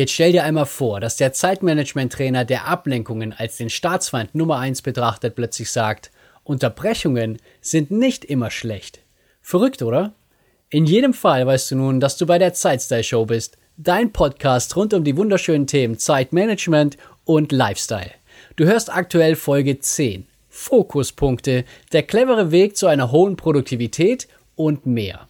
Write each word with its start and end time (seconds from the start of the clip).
Jetzt 0.00 0.12
stell 0.12 0.32
dir 0.32 0.44
einmal 0.44 0.64
vor, 0.64 0.98
dass 0.98 1.18
der 1.18 1.34
Zeitmanagement-Trainer, 1.34 2.46
der 2.46 2.66
Ablenkungen 2.66 3.34
als 3.34 3.58
den 3.58 3.68
Staatsfeind 3.68 4.34
Nummer 4.34 4.58
1 4.58 4.80
betrachtet, 4.80 5.34
plötzlich 5.34 5.70
sagt, 5.70 6.10
Unterbrechungen 6.42 7.36
sind 7.60 7.90
nicht 7.90 8.24
immer 8.24 8.50
schlecht. 8.50 9.00
Verrückt, 9.42 9.82
oder? 9.82 10.14
In 10.70 10.86
jedem 10.86 11.12
Fall 11.12 11.46
weißt 11.46 11.72
du 11.72 11.76
nun, 11.76 12.00
dass 12.00 12.16
du 12.16 12.24
bei 12.24 12.38
der 12.38 12.54
Zeitstyle 12.54 13.04
Show 13.04 13.26
bist, 13.26 13.58
dein 13.76 14.10
Podcast 14.10 14.74
rund 14.74 14.94
um 14.94 15.04
die 15.04 15.18
wunderschönen 15.18 15.66
Themen 15.66 15.98
Zeitmanagement 15.98 16.96
und 17.26 17.52
Lifestyle. 17.52 18.12
Du 18.56 18.64
hörst 18.64 18.90
aktuell 18.90 19.36
Folge 19.36 19.80
10. 19.80 20.26
Fokuspunkte, 20.48 21.66
der 21.92 22.04
clevere 22.04 22.50
Weg 22.50 22.74
zu 22.74 22.86
einer 22.86 23.12
hohen 23.12 23.36
Produktivität 23.36 24.28
und 24.56 24.86
mehr. 24.86 25.28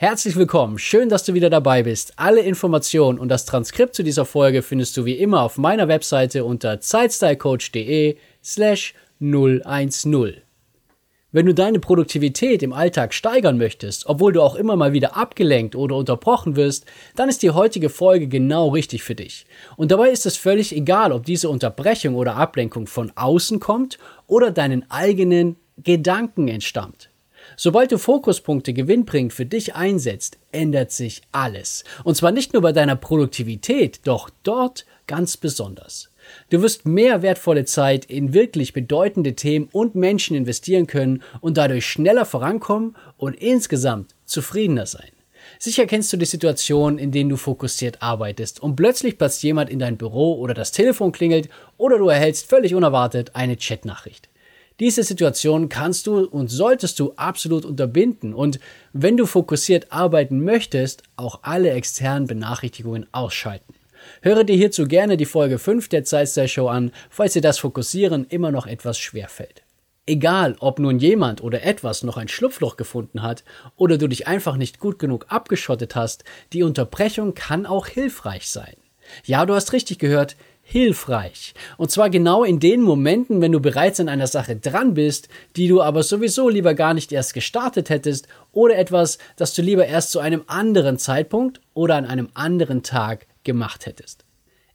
Herzlich 0.00 0.36
willkommen, 0.36 0.78
schön, 0.78 1.08
dass 1.08 1.24
du 1.24 1.34
wieder 1.34 1.50
dabei 1.50 1.82
bist. 1.82 2.12
Alle 2.14 2.42
Informationen 2.42 3.18
und 3.18 3.30
das 3.30 3.46
Transkript 3.46 3.96
zu 3.96 4.04
dieser 4.04 4.24
Folge 4.24 4.62
findest 4.62 4.96
du 4.96 5.04
wie 5.04 5.18
immer 5.18 5.42
auf 5.42 5.58
meiner 5.58 5.88
Webseite 5.88 6.44
unter 6.44 6.80
zeitstylecoach.de 6.80 8.16
slash 8.44 8.94
010. 9.18 10.36
Wenn 11.32 11.46
du 11.46 11.52
deine 11.52 11.80
Produktivität 11.80 12.62
im 12.62 12.72
Alltag 12.72 13.12
steigern 13.12 13.58
möchtest, 13.58 14.06
obwohl 14.06 14.32
du 14.32 14.40
auch 14.40 14.54
immer 14.54 14.76
mal 14.76 14.92
wieder 14.92 15.16
abgelenkt 15.16 15.74
oder 15.74 15.96
unterbrochen 15.96 16.54
wirst, 16.54 16.86
dann 17.16 17.28
ist 17.28 17.42
die 17.42 17.50
heutige 17.50 17.88
Folge 17.88 18.28
genau 18.28 18.68
richtig 18.68 19.02
für 19.02 19.16
dich. 19.16 19.46
Und 19.76 19.90
dabei 19.90 20.10
ist 20.10 20.26
es 20.26 20.36
völlig 20.36 20.76
egal, 20.76 21.10
ob 21.10 21.26
diese 21.26 21.48
Unterbrechung 21.48 22.14
oder 22.14 22.36
Ablenkung 22.36 22.86
von 22.86 23.10
außen 23.16 23.58
kommt 23.58 23.98
oder 24.28 24.52
deinen 24.52 24.88
eigenen 24.92 25.56
Gedanken 25.76 26.46
entstammt. 26.46 27.07
Sobald 27.60 27.90
du 27.90 27.98
Fokuspunkte 27.98 28.72
gewinnbringend 28.72 29.32
für 29.32 29.44
dich 29.44 29.74
einsetzt, 29.74 30.38
ändert 30.52 30.92
sich 30.92 31.22
alles. 31.32 31.82
Und 32.04 32.14
zwar 32.14 32.30
nicht 32.30 32.52
nur 32.52 32.62
bei 32.62 32.70
deiner 32.70 32.94
Produktivität, 32.94 33.98
doch 34.04 34.30
dort 34.44 34.86
ganz 35.08 35.36
besonders. 35.36 36.08
Du 36.50 36.62
wirst 36.62 36.86
mehr 36.86 37.20
wertvolle 37.22 37.64
Zeit 37.64 38.04
in 38.04 38.32
wirklich 38.32 38.74
bedeutende 38.74 39.34
Themen 39.34 39.68
und 39.72 39.96
Menschen 39.96 40.36
investieren 40.36 40.86
können 40.86 41.24
und 41.40 41.56
dadurch 41.56 41.84
schneller 41.84 42.24
vorankommen 42.24 42.94
und 43.16 43.34
insgesamt 43.34 44.14
zufriedener 44.24 44.86
sein. 44.86 45.10
Sicher 45.58 45.86
kennst 45.86 46.12
du 46.12 46.16
die 46.16 46.26
Situation, 46.26 46.96
in 46.96 47.10
denen 47.10 47.30
du 47.30 47.36
fokussiert 47.36 48.02
arbeitest 48.02 48.62
und 48.62 48.76
plötzlich 48.76 49.18
passt 49.18 49.42
jemand 49.42 49.68
in 49.68 49.80
dein 49.80 49.96
Büro 49.96 50.34
oder 50.34 50.54
das 50.54 50.70
Telefon 50.70 51.10
klingelt 51.10 51.48
oder 51.76 51.98
du 51.98 52.08
erhältst 52.08 52.48
völlig 52.48 52.76
unerwartet 52.76 53.34
eine 53.34 53.56
Chatnachricht. 53.56 54.28
Diese 54.80 55.02
Situation 55.02 55.68
kannst 55.68 56.06
du 56.06 56.20
und 56.24 56.48
solltest 56.48 57.00
du 57.00 57.12
absolut 57.16 57.64
unterbinden 57.64 58.32
und 58.32 58.60
wenn 58.92 59.16
du 59.16 59.26
fokussiert 59.26 59.90
arbeiten 59.90 60.44
möchtest, 60.44 61.02
auch 61.16 61.40
alle 61.42 61.70
externen 61.72 62.28
Benachrichtigungen 62.28 63.06
ausschalten. 63.10 63.74
Höre 64.22 64.44
dir 64.44 64.54
hierzu 64.54 64.86
gerne 64.86 65.16
die 65.16 65.26
Folge 65.26 65.58
5 65.58 65.88
der 65.88 66.04
Zeitstyle 66.04 66.46
Show 66.46 66.68
an, 66.68 66.92
falls 67.10 67.32
dir 67.32 67.42
das 67.42 67.58
Fokussieren 67.58 68.24
immer 68.28 68.52
noch 68.52 68.68
etwas 68.68 69.00
schwer 69.00 69.28
fällt. 69.28 69.62
Egal, 70.06 70.56
ob 70.60 70.78
nun 70.78 71.00
jemand 71.00 71.42
oder 71.42 71.64
etwas 71.64 72.04
noch 72.04 72.16
ein 72.16 72.28
Schlupfloch 72.28 72.76
gefunden 72.76 73.22
hat 73.22 73.42
oder 73.76 73.98
du 73.98 74.06
dich 74.06 74.28
einfach 74.28 74.56
nicht 74.56 74.78
gut 74.78 75.00
genug 75.00 75.26
abgeschottet 75.28 75.96
hast, 75.96 76.22
die 76.52 76.62
Unterbrechung 76.62 77.34
kann 77.34 77.66
auch 77.66 77.88
hilfreich 77.88 78.48
sein. 78.48 78.74
Ja, 79.24 79.44
du 79.44 79.54
hast 79.54 79.72
richtig 79.72 79.98
gehört, 79.98 80.36
hilfreich. 80.70 81.54
Und 81.78 81.90
zwar 81.90 82.10
genau 82.10 82.44
in 82.44 82.60
den 82.60 82.82
Momenten, 82.82 83.40
wenn 83.40 83.52
du 83.52 83.60
bereits 83.60 84.00
an 84.00 84.10
einer 84.10 84.26
Sache 84.26 84.54
dran 84.54 84.92
bist, 84.92 85.30
die 85.56 85.66
du 85.66 85.80
aber 85.80 86.02
sowieso 86.02 86.50
lieber 86.50 86.74
gar 86.74 86.92
nicht 86.92 87.10
erst 87.10 87.32
gestartet 87.32 87.88
hättest 87.88 88.28
oder 88.52 88.76
etwas, 88.76 89.16
das 89.36 89.54
du 89.54 89.62
lieber 89.62 89.86
erst 89.86 90.10
zu 90.10 90.20
einem 90.20 90.42
anderen 90.46 90.98
Zeitpunkt 90.98 91.62
oder 91.72 91.96
an 91.96 92.04
einem 92.04 92.28
anderen 92.34 92.82
Tag 92.82 93.26
gemacht 93.44 93.86
hättest. 93.86 94.26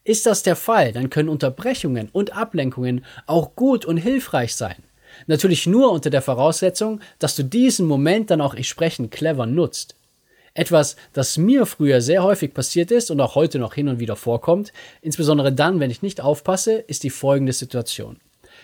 Ist 0.04 0.26
das 0.26 0.42
der 0.42 0.56
Fall, 0.56 0.94
dann 0.94 1.12
können 1.12 1.30
Unterbrechungen 1.30 2.10
und 2.12 2.36
Ablenkungen 2.36 3.06
auch 3.28 3.56
gut 3.56 3.86
und 3.86 3.98
hilfreich 3.98 4.56
sein. 4.56 4.82
Natürlich 5.28 5.68
nur 5.68 5.92
unter 5.92 6.10
der 6.10 6.24
Voraussetzung, 6.24 7.02
dass 7.20 7.36
du 7.36 7.44
diesen 7.44 7.86
Moment 7.86 8.32
dann 8.32 8.42
auch 8.42 8.56
entsprechend 8.56 9.12
clever 9.12 9.46
nutzt. 9.46 9.96
Etwas, 10.54 10.96
das 11.14 11.38
mir 11.38 11.66
früher 11.66 12.02
sehr 12.02 12.24
häufig 12.24 12.54
passiert 12.54 12.92
ist 12.92 13.10
und 13.10 13.20
auch 13.20 13.36
heute 13.36 13.58
noch 13.58 13.74
hin 13.74 13.88
und 13.88 14.00
wieder 14.00 14.16
vorkommt, 14.16 14.72
insbesondere 15.02 15.52
dann, 15.52 15.80
wenn 15.80 15.90
ich 15.90 16.04
nicht 16.04 16.22
aufpasse, 16.22 16.74
ist 16.76 17.04
die 17.04 17.10
folgende 17.10 17.54
Situation. 17.54 18.18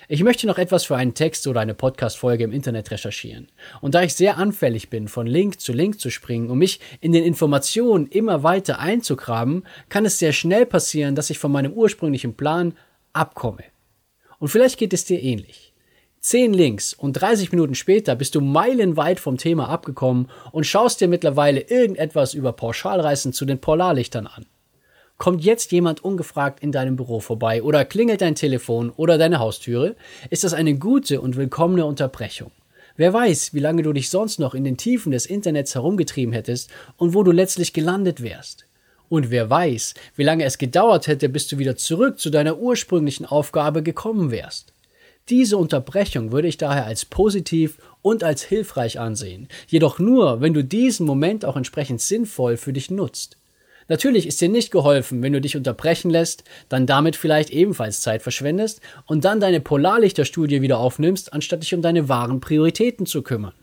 Ich 0.08 0.24
möchte 0.24 0.48
noch 0.48 0.58
etwas 0.58 0.86
für 0.86 0.96
einen 0.96 1.14
Text 1.14 1.46
oder 1.46 1.62
eine 1.62 1.76
Podcast-Folge 1.76 2.44
im 2.44 2.52
Internet 2.52 2.90
recherchieren. 2.90 3.48
Und 3.80 3.94
da 3.94 4.02
ich 4.02 4.16
sehr 4.16 4.38
anfällig 4.38 4.90
bin, 4.90 5.08
von 5.08 5.28
Link 5.28 5.60
zu 5.60 5.72
Link 5.72 6.00
zu 6.00 6.10
springen, 6.10 6.50
um 6.50 6.58
mich 6.58 6.80
in 7.00 7.12
den 7.12 7.24
Informationen 7.24 8.08
immer 8.08 8.42
weiter 8.44 8.80
einzugraben, 8.80 9.64
kann 9.88 10.06
es 10.06 10.18
sehr 10.20 10.34
schnell 10.34 10.66
passieren, 10.66 11.16
dass 11.16 11.30
ich 11.30 11.38
von 11.38 11.52
meinem 11.52 11.74
ursprünglichen 11.74 12.34
Plan 12.34 12.74
abkomme. 13.14 13.64
Und 14.40 14.48
vielleicht 14.48 14.80
geht 14.80 14.94
es 14.94 15.06
dir 15.06 15.22
ähnlich. 15.22 15.69
10 16.22 16.54
Links 16.54 16.94
und 16.94 17.14
30 17.14 17.54
Minuten 17.54 17.76
später 17.76 18.14
bist 18.16 18.36
du 18.36 18.42
meilenweit 18.42 19.22
vom 19.22 19.38
Thema 19.38 19.70
abgekommen 19.70 20.30
und 20.52 20.66
schaust 20.66 21.00
dir 21.00 21.08
mittlerweile 21.08 21.62
irgendetwas 21.62 22.34
über 22.34 22.52
Pauschalreisen 22.52 23.32
zu 23.32 23.46
den 23.46 23.60
Polarlichtern 23.60 24.28
an. 24.28 24.46
Kommt 25.18 25.44
jetzt 25.44 25.72
jemand 25.72 26.04
ungefragt 26.04 26.62
in 26.62 26.74
deinem 26.74 26.98
Büro 26.98 27.22
vorbei 27.22 27.64
oder 27.64 27.86
klingelt 27.86 28.22
dein 28.22 28.36
Telefon 28.36 28.90
oder 28.90 29.18
deine 29.18 29.40
Haustüre, 29.40 29.96
ist 30.30 30.44
das 30.44 30.54
eine 30.54 30.76
gute 30.76 31.22
und 31.22 31.38
willkommene 31.38 31.86
Unterbrechung. 31.86 32.52
Wer 32.98 33.14
weiß, 33.14 33.54
wie 33.54 33.60
lange 33.60 33.84
du 33.84 33.94
dich 33.94 34.10
sonst 34.10 34.40
noch 34.40 34.54
in 34.54 34.66
den 34.66 34.76
Tiefen 34.76 35.14
des 35.14 35.26
Internets 35.26 35.74
herumgetrieben 35.74 36.34
hättest 36.34 36.70
und 36.98 37.14
wo 37.14 37.24
du 37.24 37.32
letztlich 37.32 37.72
gelandet 37.72 38.22
wärst. 38.22 38.66
Und 39.08 39.32
wer 39.32 39.50
weiß, 39.50 39.94
wie 40.18 40.24
lange 40.24 40.44
es 40.44 40.58
gedauert 40.58 41.08
hätte, 41.08 41.30
bis 41.30 41.48
du 41.48 41.58
wieder 41.58 41.78
zurück 41.78 42.20
zu 42.20 42.30
deiner 42.30 42.58
ursprünglichen 42.58 43.26
Aufgabe 43.26 43.84
gekommen 43.84 44.32
wärst. 44.32 44.74
Diese 45.30 45.58
Unterbrechung 45.58 46.32
würde 46.32 46.48
ich 46.48 46.58
daher 46.58 46.86
als 46.86 47.06
positiv 47.06 47.78
und 48.02 48.24
als 48.24 48.42
hilfreich 48.42 49.00
ansehen, 49.00 49.48
jedoch 49.68 50.00
nur, 50.00 50.42
wenn 50.42 50.56
du 50.56 50.64
diesen 50.64 51.06
Moment 51.06 51.46
auch 51.46 51.56
entsprechend 51.56 52.02
sinnvoll 52.02 52.58
für 52.58 52.74
dich 52.74 52.90
nutzt. 52.90 53.38
Natürlich 53.88 54.28
ist 54.28 54.42
dir 54.42 54.50
nicht 54.50 54.72
geholfen, 54.72 55.22
wenn 55.22 55.34
du 55.34 55.42
dich 55.42 55.56
unterbrechen 55.56 56.12
lässt, 56.12 56.44
dann 56.68 56.86
damit 56.86 57.16
vielleicht 57.16 57.50
ebenfalls 57.50 58.02
Zeit 58.02 58.22
verschwendest 58.22 58.82
und 59.06 59.26
dann 59.26 59.40
deine 59.40 59.62
Polarlichterstudie 59.62 60.62
wieder 60.62 60.80
aufnimmst, 60.80 61.34
anstatt 61.34 61.64
dich 61.64 61.74
um 61.74 61.82
deine 61.82 62.08
wahren 62.10 62.40
Prioritäten 62.40 63.06
zu 63.06 63.24
kümmern. 63.24 63.54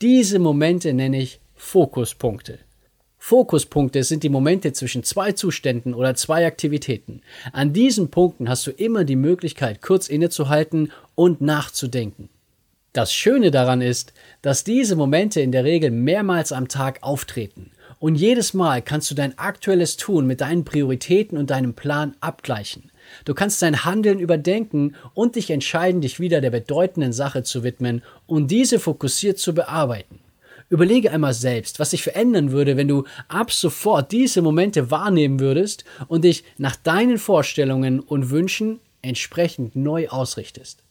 Diese 0.00 0.38
Momente 0.38 0.92
nenne 0.92 1.20
ich 1.20 1.40
Fokuspunkte. 1.56 2.58
Fokuspunkte 3.26 4.04
sind 4.04 4.22
die 4.22 4.28
Momente 4.28 4.72
zwischen 4.72 5.02
zwei 5.02 5.32
Zuständen 5.32 5.94
oder 5.94 6.14
zwei 6.14 6.46
Aktivitäten. 6.46 7.22
An 7.52 7.72
diesen 7.72 8.08
Punkten 8.08 8.48
hast 8.48 8.64
du 8.68 8.70
immer 8.70 9.02
die 9.02 9.16
Möglichkeit, 9.16 9.82
kurz 9.82 10.06
innezuhalten 10.06 10.92
und 11.16 11.40
nachzudenken. 11.40 12.28
Das 12.92 13.12
Schöne 13.12 13.50
daran 13.50 13.80
ist, 13.80 14.12
dass 14.42 14.62
diese 14.62 14.94
Momente 14.94 15.40
in 15.40 15.50
der 15.50 15.64
Regel 15.64 15.90
mehrmals 15.90 16.52
am 16.52 16.68
Tag 16.68 17.02
auftreten. 17.02 17.72
Und 17.98 18.14
jedes 18.14 18.54
Mal 18.54 18.80
kannst 18.80 19.10
du 19.10 19.16
dein 19.16 19.36
aktuelles 19.38 19.96
Tun 19.96 20.28
mit 20.28 20.40
deinen 20.40 20.64
Prioritäten 20.64 21.36
und 21.36 21.50
deinem 21.50 21.74
Plan 21.74 22.14
abgleichen. 22.20 22.92
Du 23.24 23.34
kannst 23.34 23.60
dein 23.60 23.84
Handeln 23.84 24.20
überdenken 24.20 24.94
und 25.14 25.34
dich 25.34 25.50
entscheiden, 25.50 26.00
dich 26.00 26.20
wieder 26.20 26.40
der 26.40 26.50
bedeutenden 26.50 27.12
Sache 27.12 27.42
zu 27.42 27.64
widmen 27.64 28.02
und 28.28 28.52
diese 28.52 28.78
fokussiert 28.78 29.40
zu 29.40 29.52
bearbeiten. 29.52 30.20
Überlege 30.68 31.12
einmal 31.12 31.34
selbst, 31.34 31.78
was 31.78 31.90
sich 31.90 32.02
verändern 32.02 32.50
würde, 32.50 32.76
wenn 32.76 32.88
du 32.88 33.04
ab 33.28 33.52
sofort 33.52 34.10
diese 34.10 34.42
Momente 34.42 34.90
wahrnehmen 34.90 35.38
würdest 35.38 35.84
und 36.08 36.24
dich 36.24 36.44
nach 36.58 36.76
deinen 36.76 37.18
Vorstellungen 37.18 38.00
und 38.00 38.30
Wünschen 38.30 38.80
entsprechend 39.02 39.76
neu 39.76 40.08
ausrichtest. 40.08 40.82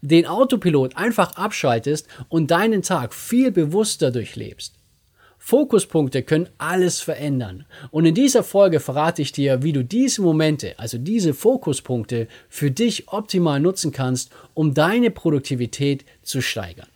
Den 0.00 0.26
Autopilot 0.26 0.96
einfach 0.96 1.36
abschaltest 1.36 2.08
und 2.28 2.50
deinen 2.50 2.82
Tag 2.82 3.14
viel 3.14 3.50
bewusster 3.50 4.10
durchlebst. 4.10 4.74
Fokuspunkte 5.44 6.22
können 6.22 6.48
alles 6.58 7.00
verändern. 7.00 7.66
Und 7.90 8.06
in 8.06 8.14
dieser 8.14 8.44
Folge 8.44 8.78
verrate 8.78 9.22
ich 9.22 9.32
dir, 9.32 9.64
wie 9.64 9.72
du 9.72 9.84
diese 9.84 10.22
Momente, 10.22 10.78
also 10.78 10.98
diese 10.98 11.34
Fokuspunkte, 11.34 12.28
für 12.48 12.70
dich 12.70 13.08
optimal 13.08 13.58
nutzen 13.58 13.90
kannst, 13.90 14.30
um 14.54 14.72
deine 14.72 15.10
Produktivität 15.10 16.04
zu 16.22 16.42
steigern. 16.42 16.86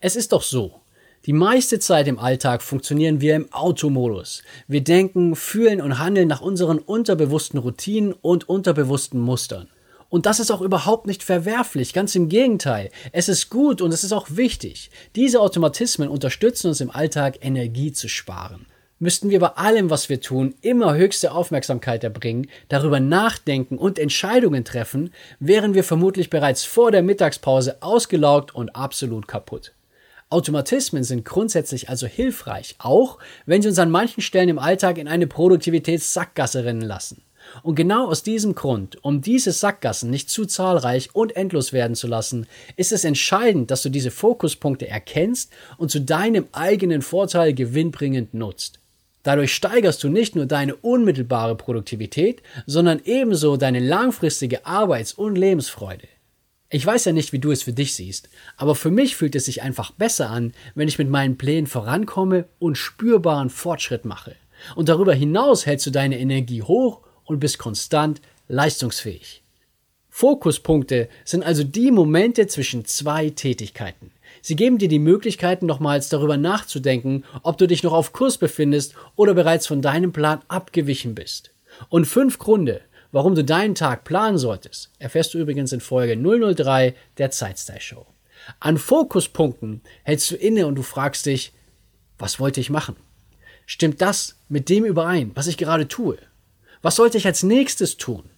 Es 0.00 0.16
ist 0.16 0.32
doch 0.32 0.42
so, 0.42 0.80
die 1.28 1.34
meiste 1.34 1.78
Zeit 1.78 2.08
im 2.08 2.18
Alltag 2.18 2.62
funktionieren 2.62 3.20
wir 3.20 3.36
im 3.36 3.52
Automodus. 3.52 4.42
Wir 4.66 4.82
denken, 4.82 5.36
fühlen 5.36 5.82
und 5.82 5.98
handeln 5.98 6.26
nach 6.26 6.40
unseren 6.40 6.78
unterbewussten 6.78 7.58
Routinen 7.58 8.14
und 8.14 8.48
unterbewussten 8.48 9.20
Mustern. 9.20 9.68
Und 10.08 10.24
das 10.24 10.40
ist 10.40 10.50
auch 10.50 10.62
überhaupt 10.62 11.06
nicht 11.06 11.22
verwerflich, 11.22 11.92
ganz 11.92 12.14
im 12.14 12.30
Gegenteil. 12.30 12.88
Es 13.12 13.28
ist 13.28 13.50
gut 13.50 13.82
und 13.82 13.92
es 13.92 14.04
ist 14.04 14.12
auch 14.12 14.28
wichtig. 14.30 14.90
Diese 15.16 15.42
Automatismen 15.42 16.08
unterstützen 16.08 16.68
uns 16.68 16.80
im 16.80 16.90
Alltag, 16.90 17.36
Energie 17.42 17.92
zu 17.92 18.08
sparen. 18.08 18.64
Müssten 18.98 19.28
wir 19.28 19.38
bei 19.38 19.48
allem, 19.48 19.90
was 19.90 20.08
wir 20.08 20.22
tun, 20.22 20.54
immer 20.62 20.94
höchste 20.94 21.32
Aufmerksamkeit 21.32 22.04
erbringen, 22.04 22.48
darüber 22.70 23.00
nachdenken 23.00 23.76
und 23.76 23.98
Entscheidungen 23.98 24.64
treffen, 24.64 25.12
wären 25.40 25.74
wir 25.74 25.84
vermutlich 25.84 26.30
bereits 26.30 26.64
vor 26.64 26.90
der 26.90 27.02
Mittagspause 27.02 27.82
ausgelaugt 27.82 28.54
und 28.54 28.74
absolut 28.74 29.28
kaputt. 29.28 29.74
Automatismen 30.30 31.04
sind 31.04 31.24
grundsätzlich 31.24 31.88
also 31.88 32.06
hilfreich, 32.06 32.76
auch 32.78 33.18
wenn 33.46 33.62
sie 33.62 33.68
uns 33.68 33.78
an 33.78 33.90
manchen 33.90 34.20
Stellen 34.20 34.50
im 34.50 34.58
Alltag 34.58 34.98
in 34.98 35.08
eine 35.08 35.26
Produktivitätssackgasse 35.26 36.64
rennen 36.64 36.82
lassen. 36.82 37.22
Und 37.62 37.76
genau 37.76 38.08
aus 38.08 38.22
diesem 38.22 38.54
Grund, 38.54 39.02
um 39.02 39.22
diese 39.22 39.52
Sackgassen 39.52 40.10
nicht 40.10 40.28
zu 40.28 40.44
zahlreich 40.44 41.14
und 41.14 41.34
endlos 41.34 41.72
werden 41.72 41.96
zu 41.96 42.06
lassen, 42.06 42.46
ist 42.76 42.92
es 42.92 43.04
entscheidend, 43.04 43.70
dass 43.70 43.82
du 43.82 43.88
diese 43.88 44.10
Fokuspunkte 44.10 44.86
erkennst 44.86 45.50
und 45.78 45.90
zu 45.90 46.00
deinem 46.00 46.46
eigenen 46.52 47.00
Vorteil 47.00 47.54
gewinnbringend 47.54 48.34
nutzt. 48.34 48.80
Dadurch 49.22 49.54
steigerst 49.54 50.02
du 50.04 50.08
nicht 50.08 50.36
nur 50.36 50.46
deine 50.46 50.76
unmittelbare 50.76 51.56
Produktivität, 51.56 52.42
sondern 52.66 53.00
ebenso 53.04 53.56
deine 53.56 53.80
langfristige 53.80 54.66
Arbeits- 54.66 55.14
und 55.14 55.36
Lebensfreude. 55.36 56.06
Ich 56.70 56.84
weiß 56.84 57.06
ja 57.06 57.12
nicht, 57.12 57.32
wie 57.32 57.38
du 57.38 57.50
es 57.50 57.62
für 57.62 57.72
dich 57.72 57.94
siehst, 57.94 58.28
aber 58.58 58.74
für 58.74 58.90
mich 58.90 59.16
fühlt 59.16 59.34
es 59.34 59.46
sich 59.46 59.62
einfach 59.62 59.90
besser 59.90 60.28
an, 60.28 60.52
wenn 60.74 60.86
ich 60.86 60.98
mit 60.98 61.08
meinen 61.08 61.38
Plänen 61.38 61.66
vorankomme 61.66 62.44
und 62.58 62.76
spürbaren 62.76 63.48
Fortschritt 63.48 64.04
mache. 64.04 64.36
Und 64.76 64.90
darüber 64.90 65.14
hinaus 65.14 65.64
hältst 65.64 65.86
du 65.86 65.90
deine 65.90 66.18
Energie 66.18 66.62
hoch 66.62 67.00
und 67.24 67.40
bist 67.40 67.58
konstant 67.58 68.20
leistungsfähig. 68.48 69.42
Fokuspunkte 70.10 71.08
sind 71.24 71.42
also 71.42 71.64
die 71.64 71.90
Momente 71.90 72.48
zwischen 72.48 72.84
zwei 72.84 73.30
Tätigkeiten. 73.30 74.10
Sie 74.42 74.56
geben 74.56 74.76
dir 74.76 74.88
die 74.88 74.98
Möglichkeit, 74.98 75.62
nochmals 75.62 76.10
darüber 76.10 76.36
nachzudenken, 76.36 77.24
ob 77.42 77.56
du 77.56 77.66
dich 77.66 77.82
noch 77.82 77.94
auf 77.94 78.12
Kurs 78.12 78.36
befindest 78.36 78.94
oder 79.16 79.32
bereits 79.32 79.66
von 79.66 79.80
deinem 79.80 80.12
Plan 80.12 80.40
abgewichen 80.48 81.14
bist. 81.14 81.50
Und 81.88 82.06
fünf 82.06 82.38
Gründe, 82.38 82.82
warum 83.12 83.34
du 83.34 83.44
deinen 83.44 83.74
Tag 83.74 84.04
planen 84.04 84.38
solltest, 84.38 84.90
erfährst 84.98 85.34
du 85.34 85.38
übrigens 85.38 85.72
in 85.72 85.80
Folge 85.80 86.16
003 86.16 86.94
der 87.18 87.30
Zeitstyle 87.30 87.80
Show. 87.80 88.06
An 88.60 88.78
Fokuspunkten 88.78 89.82
hältst 90.04 90.30
du 90.30 90.36
inne 90.36 90.66
und 90.66 90.76
du 90.76 90.82
fragst 90.82 91.26
dich, 91.26 91.52
was 92.18 92.40
wollte 92.40 92.60
ich 92.60 92.70
machen? 92.70 92.96
Stimmt 93.66 94.00
das 94.00 94.36
mit 94.48 94.68
dem 94.68 94.84
überein, 94.84 95.32
was 95.34 95.46
ich 95.46 95.58
gerade 95.58 95.88
tue? 95.88 96.18
Was 96.82 96.96
sollte 96.96 97.18
ich 97.18 97.26
als 97.26 97.42
nächstes 97.42 97.96
tun? 97.96 98.30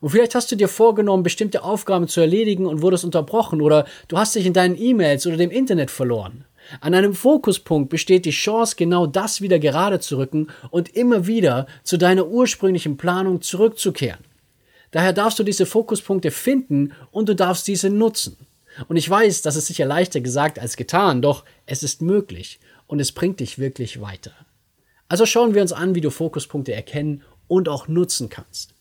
Und 0.00 0.10
vielleicht 0.10 0.34
hast 0.34 0.50
du 0.50 0.56
dir 0.56 0.68
vorgenommen, 0.68 1.22
bestimmte 1.22 1.62
Aufgaben 1.62 2.08
zu 2.08 2.20
erledigen 2.20 2.66
und 2.66 2.80
wurdest 2.80 3.04
unterbrochen 3.04 3.60
oder 3.60 3.86
du 4.08 4.16
hast 4.16 4.34
dich 4.34 4.46
in 4.46 4.54
deinen 4.54 4.80
E-Mails 4.80 5.26
oder 5.26 5.36
dem 5.36 5.50
Internet 5.50 5.90
verloren. 5.90 6.44
An 6.80 6.94
einem 6.94 7.14
Fokuspunkt 7.14 7.90
besteht 7.90 8.24
die 8.24 8.30
Chance, 8.30 8.76
genau 8.76 9.06
das 9.06 9.40
wieder 9.40 9.58
gerade 9.58 10.00
zu 10.00 10.18
rücken 10.18 10.48
und 10.70 10.88
immer 10.90 11.26
wieder 11.26 11.66
zu 11.82 11.96
deiner 11.96 12.26
ursprünglichen 12.26 12.96
Planung 12.96 13.42
zurückzukehren. 13.42 14.24
Daher 14.90 15.12
darfst 15.12 15.38
du 15.38 15.42
diese 15.42 15.66
Fokuspunkte 15.66 16.30
finden 16.30 16.92
und 17.10 17.28
du 17.28 17.34
darfst 17.34 17.66
diese 17.68 17.90
nutzen. 17.90 18.36
Und 18.88 18.96
ich 18.96 19.08
weiß, 19.08 19.42
das 19.42 19.56
ist 19.56 19.66
sicher 19.66 19.84
leichter 19.84 20.20
gesagt 20.20 20.58
als 20.58 20.76
getan, 20.76 21.22
doch 21.22 21.44
es 21.66 21.82
ist 21.82 22.02
möglich 22.02 22.60
und 22.86 23.00
es 23.00 23.12
bringt 23.12 23.40
dich 23.40 23.58
wirklich 23.58 24.00
weiter. 24.00 24.32
Also 25.08 25.26
schauen 25.26 25.54
wir 25.54 25.62
uns 25.62 25.72
an, 25.72 25.94
wie 25.94 26.00
du 26.00 26.10
Fokuspunkte 26.10 26.72
erkennen 26.72 27.22
und 27.48 27.68
auch 27.68 27.88
nutzen 27.88 28.28
kannst. 28.28 28.74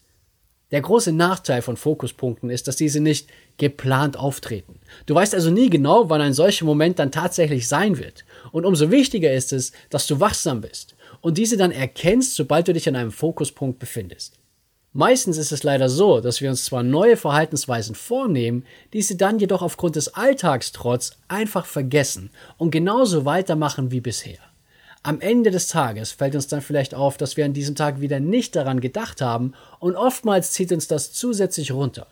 Der 0.72 0.82
große 0.82 1.12
Nachteil 1.12 1.64
von 1.64 1.78
Fokuspunkten 1.78 2.50
ist, 2.52 2.68
dass 2.68 2.76
diese 2.76 3.00
nicht 3.00 3.28
geplant 3.58 4.18
auftreten. 4.18 4.80
Du 5.08 5.16
weißt 5.16 5.34
also 5.34 5.50
nie 5.50 5.70
genau, 5.70 6.10
wann 6.10 6.22
ein 6.22 6.34
solcher 6.34 6.66
Moment 6.66 7.00
dann 7.00 7.12
tatsächlich 7.12 7.68
sein 7.68 7.98
wird. 7.98 8.24
Und 8.52 8.66
umso 8.66 8.92
wichtiger 8.92 9.34
ist 9.34 9.52
es, 9.52 9.72
dass 9.90 10.06
du 10.06 10.20
wachsam 10.20 10.62
bist 10.62 10.96
und 11.22 11.38
diese 11.38 11.58
dann 11.58 11.72
erkennst, 11.72 12.36
sobald 12.36 12.68
du 12.68 12.74
dich 12.74 12.88
an 12.88 12.96
einem 12.96 13.12
Fokuspunkt 13.12 13.80
befindest. 13.80 14.36
Meistens 14.94 15.38
ist 15.38 15.52
es 15.52 15.64
leider 15.64 15.88
so, 15.88 16.20
dass 16.20 16.42
wir 16.42 16.50
uns 16.50 16.66
zwar 16.66 16.82
neue 16.82 17.16
Verhaltensweisen 17.16 17.94
vornehmen, 17.94 18.66
diese 18.92 19.16
dann 19.16 19.38
jedoch 19.38 19.62
aufgrund 19.62 19.96
des 19.96 20.16
Alltagstrotz 20.16 21.18
einfach 21.28 21.66
vergessen 21.68 22.32
und 22.58 22.72
genauso 22.72 23.24
weitermachen 23.26 23.92
wie 23.92 24.02
bisher. 24.02 24.49
Am 25.02 25.22
Ende 25.22 25.50
des 25.50 25.70
Tages 25.70 26.12
fällt 26.12 26.36
uns 26.36 26.48
dann 26.48 26.62
vielleicht 26.62 26.94
auf, 26.94 27.16
dass 27.16 27.38
wir 27.38 27.46
an 27.46 27.54
diesem 27.54 27.76
Tag 27.76 28.02
wieder 28.02 28.20
nicht 28.20 28.56
daran 28.56 28.82
gedacht 28.82 29.22
haben 29.22 29.54
und 29.80 29.96
oftmals 29.96 30.52
zieht 30.52 30.74
uns 30.74 30.88
das 30.88 31.14
zusätzlich 31.14 31.72
runter. 31.72 32.08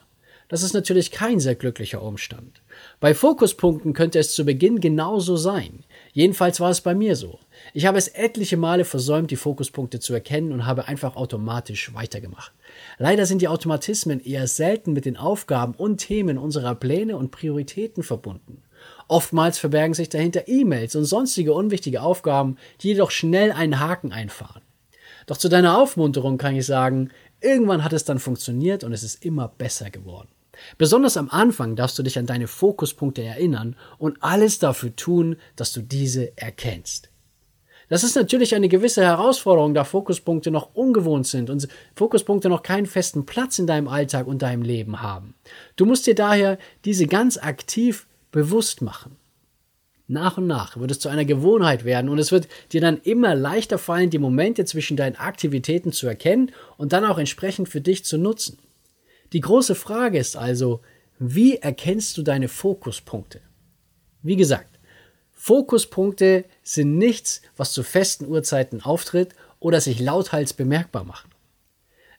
Das 0.50 0.64
ist 0.64 0.74
natürlich 0.74 1.12
kein 1.12 1.42
sehr 1.42 1.56
glücklicher 1.56 2.02
Umstand. 2.02 2.62
Bei 3.02 3.14
Fokuspunkten 3.14 3.92
könnte 3.92 4.20
es 4.20 4.34
zu 4.34 4.46
Beginn 4.46 4.80
genauso 4.80 5.36
sein. 5.36 5.84
Jedenfalls 6.14 6.62
war 6.62 6.70
es 6.70 6.80
bei 6.80 6.96
mir 6.96 7.18
so. 7.18 7.40
Ich 7.74 7.86
habe 7.86 7.98
es 7.98 8.08
etliche 8.08 8.56
Male 8.56 8.86
versäumt, 8.86 9.30
die 9.30 9.36
Fokuspunkte 9.36 10.00
zu 10.00 10.14
erkennen 10.14 10.54
und 10.54 10.66
habe 10.66 10.88
einfach 10.88 11.18
automatisch 11.18 11.94
weitergemacht. 11.94 12.54
Leider 12.98 13.26
sind 13.26 13.42
die 13.42 13.50
Automatismen 13.50 14.24
eher 14.24 14.48
selten 14.48 14.94
mit 14.94 15.04
den 15.04 15.18
Aufgaben 15.18 15.74
und 15.76 15.98
Themen 15.98 16.38
unserer 16.38 16.76
Pläne 16.76 17.18
und 17.18 17.32
Prioritäten 17.32 18.04
verbunden. 18.04 18.64
Oftmals 19.08 19.58
verbergen 19.58 19.94
sich 19.94 20.10
dahinter 20.10 20.48
E-Mails 20.48 20.96
und 20.96 21.06
sonstige 21.06 21.54
unwichtige 21.54 22.02
Aufgaben, 22.02 22.58
die 22.82 22.90
jedoch 22.90 23.12
schnell 23.12 23.52
einen 23.52 23.80
Haken 23.80 24.12
einfahren. 24.12 24.62
Doch 25.26 25.38
zu 25.38 25.50
deiner 25.50 25.78
Aufmunterung 25.78 26.38
kann 26.38 26.56
ich 26.56 26.66
sagen, 26.66 27.10
irgendwann 27.42 27.84
hat 27.84 27.94
es 27.94 28.06
dann 28.06 28.20
funktioniert 28.20 28.84
und 28.84 28.94
es 28.94 29.04
ist 29.04 29.24
immer 29.24 29.48
besser 29.48 29.90
geworden. 29.90 30.30
Besonders 30.78 31.18
am 31.18 31.30
Anfang 31.30 31.76
darfst 31.76 32.00
du 32.00 32.04
dich 32.04 32.18
an 32.18 32.26
deine 32.26 32.48
Fokuspunkte 32.48 33.24
erinnern 33.24 33.76
und 33.98 34.18
alles 34.22 34.60
dafür 34.60 34.96
tun, 34.96 35.38
dass 35.56 35.72
du 35.72 35.82
diese 35.82 36.38
erkennst. 36.38 37.10
Das 37.90 38.04
ist 38.04 38.16
natürlich 38.16 38.54
eine 38.54 38.68
gewisse 38.68 39.02
Herausforderung, 39.02 39.74
da 39.74 39.86
Fokuspunkte 39.86 40.52
noch 40.52 40.76
ungewohnt 40.76 41.26
sind 41.26 41.50
und 41.50 41.68
Fokuspunkte 41.96 42.50
noch 42.50 42.62
keinen 42.62 42.86
festen 42.86 43.26
Platz 43.26 43.60
in 43.60 43.68
deinem 43.68 43.88
Alltag 43.88 44.28
und 44.28 44.42
deinem 44.42 44.62
Leben 44.62 45.02
haben. 45.02 45.36
Du 45.78 45.86
musst 45.86 46.06
dir 46.06 46.16
daher 46.16 46.58
diese 46.84 47.08
ganz 47.08 47.38
aktiv 47.38 48.07
bewusst 48.32 48.82
machen. 48.82 49.16
Nach 50.08 50.38
und 50.38 50.48
nach 50.48 50.78
wird 50.78 50.92
es 50.92 51.00
zu 51.00 51.10
einer 51.10 51.26
Gewohnheit 51.26 51.84
werden 51.84 52.10
und 52.10 52.18
es 52.18 52.32
wird 52.32 52.48
dir 52.72 52.80
dann 52.80 52.98
immer 53.02 53.36
leichter 53.36 53.78
fallen, 53.78 54.10
die 54.10 54.20
Momente 54.20 54.64
zwischen 54.64 54.96
deinen 54.96 55.18
Aktivitäten 55.18 55.92
zu 55.92 56.08
erkennen 56.08 56.52
und 56.78 56.94
dann 56.94 57.04
auch 57.04 57.18
entsprechend 57.18 57.68
für 57.68 57.82
dich 57.82 58.06
zu 58.06 58.18
nutzen. 58.18 58.58
Die 59.34 59.42
große 59.42 59.76
Frage 59.76 60.18
ist 60.18 60.38
also, 60.38 60.82
wie 61.20 61.58
erkennst 61.58 62.16
du 62.18 62.22
deine 62.22 62.48
Fokuspunkte? 62.48 63.42
Wie 64.22 64.38
gesagt, 64.38 64.80
Fokuspunkte 65.34 66.46
sind 66.64 66.98
nichts, 66.98 67.42
was 67.58 67.74
zu 67.74 67.84
festen 67.84 68.26
Uhrzeiten 68.28 68.82
auftritt 68.82 69.34
oder 69.60 69.82
sich 69.82 70.00
lauthals 70.00 70.54
bemerkbar 70.54 71.04
macht. 71.04 71.28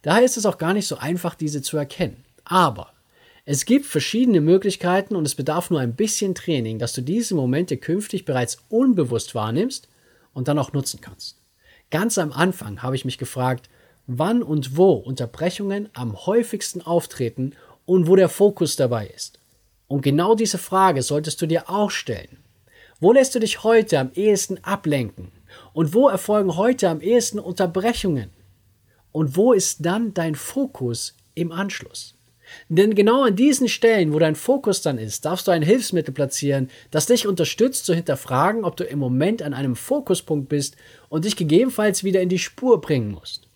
Daher 0.03 0.25
ist 0.25 0.37
es 0.37 0.47
auch 0.47 0.59
gar 0.59 0.75
nicht 0.75 0.87
so 0.87 0.97
einfach, 0.97 1.35
diese 1.35 1.63
zu 1.63 1.77
erkennen. 1.77 2.25
Aber 2.45 2.93
es 3.51 3.65
gibt 3.65 3.87
verschiedene 3.87 4.43
Möglichkeiten 4.43 5.17
und 5.17 5.25
es 5.25 5.35
bedarf 5.35 5.71
nur 5.71 5.81
ein 5.81 5.97
bisschen 5.97 6.35
Training, 6.35 6.79
dass 6.79 6.93
du 6.93 7.01
diese 7.01 7.35
Momente 7.35 7.79
künftig 7.79 8.27
bereits 8.27 8.59
unbewusst 8.69 9.35
wahrnimmst 9.35 9.89
und 10.35 10.49
dann 10.49 10.59
auch 10.59 10.75
nutzen 10.75 11.01
kannst. 11.01 11.41
Ganz 11.91 12.19
am 12.19 12.31
Anfang 12.31 12.83
habe 12.83 12.95
ich 12.95 13.07
mich 13.07 13.17
gefragt, 13.17 13.71
wann 14.07 14.43
und 14.43 14.77
wo 14.77 14.93
Unterbrechungen 14.93 15.89
am 15.95 16.27
häufigsten 16.27 16.83
auftreten 16.83 17.55
und 17.87 18.07
wo 18.07 18.17
der 18.17 18.29
Fokus 18.29 18.77
dabei 18.77 19.07
ist. 19.07 19.39
Und 19.87 20.03
genau 20.03 20.35
diese 20.35 20.59
Frage 20.59 21.01
solltest 21.01 21.41
du 21.41 21.47
dir 21.47 21.71
auch 21.71 21.91
stellen. 21.91 22.37
Wo 23.01 23.15
lässt 23.15 23.35
du 23.35 23.39
dich 23.39 23.65
heute 23.65 23.99
am 23.99 24.11
ehesten 24.13 24.63
ablenken? 24.63 25.33
Und 25.73 25.95
wo 25.95 26.11
erfolgen 26.11 26.59
heute 26.59 26.91
am 26.91 27.01
ehesten 27.01 27.39
Unterbrechungen? 27.39 28.29
Und 29.11 29.39
wo 29.39 29.55
ist 29.55 29.87
dann 29.87 30.13
dein 30.13 30.35
Fokus 30.35 31.17
im 31.35 31.51
Anschluss? 31.51 32.18
Denn 32.69 32.95
genau 32.95 33.25
an 33.25 33.37
diesen 33.37 33.69
Stellen, 33.69 34.13
wo 34.13 34.19
dein 34.19 34.37
Fokus 34.37 34.83
dann 34.83 34.99
ist, 34.99 35.25
darfst 35.25 35.47
du 35.47 35.51
ein 35.51 35.63
Hilfsmittel 35.63 36.15
platzieren, 36.15 36.71
das 36.91 37.07
dich 37.07 37.27
unterstützt 37.27 37.87
zu 37.87 37.95
hinterfragen, 37.95 38.65
ob 38.65 38.77
du 38.77 38.85
im 38.85 38.99
Moment 38.99 39.43
an 39.43 39.55
einem 39.55 39.77
Fokuspunkt 39.77 40.49
bist 40.49 40.77
und 41.09 41.25
dich 41.25 41.37
gegebenenfalls 41.37 42.05
wieder 42.05 42.21
in 42.21 42.29
die 42.29 42.39
Spur 42.39 42.81
bringen 42.81 43.11
musst. 43.11 43.49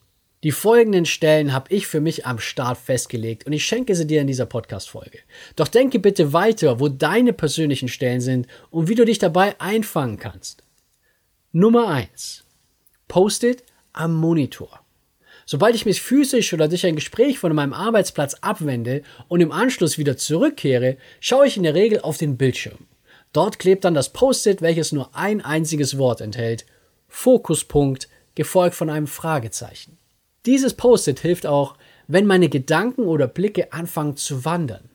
Die 0.42 0.50
folgenden 0.50 1.06
Stellen 1.06 1.52
habe 1.52 1.72
ich 1.72 1.86
für 1.86 2.00
mich 2.00 2.26
am 2.26 2.40
Start 2.40 2.76
festgelegt 2.76 3.46
und 3.46 3.52
ich 3.52 3.64
schenke 3.64 3.94
sie 3.94 4.08
dir 4.08 4.20
in 4.20 4.26
dieser 4.26 4.46
Podcast-Folge. 4.46 5.20
Doch 5.54 5.68
denke 5.68 6.00
bitte 6.00 6.32
weiter, 6.32 6.80
wo 6.80 6.88
deine 6.88 7.32
persönlichen 7.32 7.88
Stellen 7.88 8.20
sind 8.20 8.48
und 8.70 8.88
wie 8.88 8.96
du 8.96 9.04
dich 9.04 9.20
dabei 9.20 9.60
einfangen 9.60 10.18
kannst. 10.18 10.64
Nummer 11.52 11.86
eins: 11.88 12.44
Post-it 13.06 13.62
am 13.92 14.16
Monitor. 14.16 14.81
Sobald 15.52 15.74
ich 15.74 15.84
mich 15.84 16.00
physisch 16.00 16.54
oder 16.54 16.66
durch 16.66 16.86
ein 16.86 16.94
Gespräch 16.94 17.38
von 17.38 17.54
meinem 17.54 17.74
Arbeitsplatz 17.74 18.36
abwende 18.40 19.02
und 19.28 19.42
im 19.42 19.52
Anschluss 19.52 19.98
wieder 19.98 20.16
zurückkehre, 20.16 20.96
schaue 21.20 21.46
ich 21.46 21.58
in 21.58 21.62
der 21.62 21.74
Regel 21.74 22.00
auf 22.00 22.16
den 22.16 22.38
Bildschirm. 22.38 22.78
Dort 23.34 23.58
klebt 23.58 23.84
dann 23.84 23.92
das 23.92 24.14
Post-it, 24.14 24.62
welches 24.62 24.92
nur 24.92 25.14
ein 25.14 25.42
einziges 25.42 25.98
Wort 25.98 26.22
enthält. 26.22 26.64
Fokuspunkt, 27.06 28.08
gefolgt 28.34 28.74
von 28.74 28.88
einem 28.88 29.06
Fragezeichen. 29.06 29.98
Dieses 30.46 30.72
Post-it 30.72 31.20
hilft 31.20 31.44
auch, 31.44 31.76
wenn 32.08 32.24
meine 32.24 32.48
Gedanken 32.48 33.02
oder 33.02 33.28
Blicke 33.28 33.74
anfangen 33.74 34.16
zu 34.16 34.46
wandern. 34.46 34.88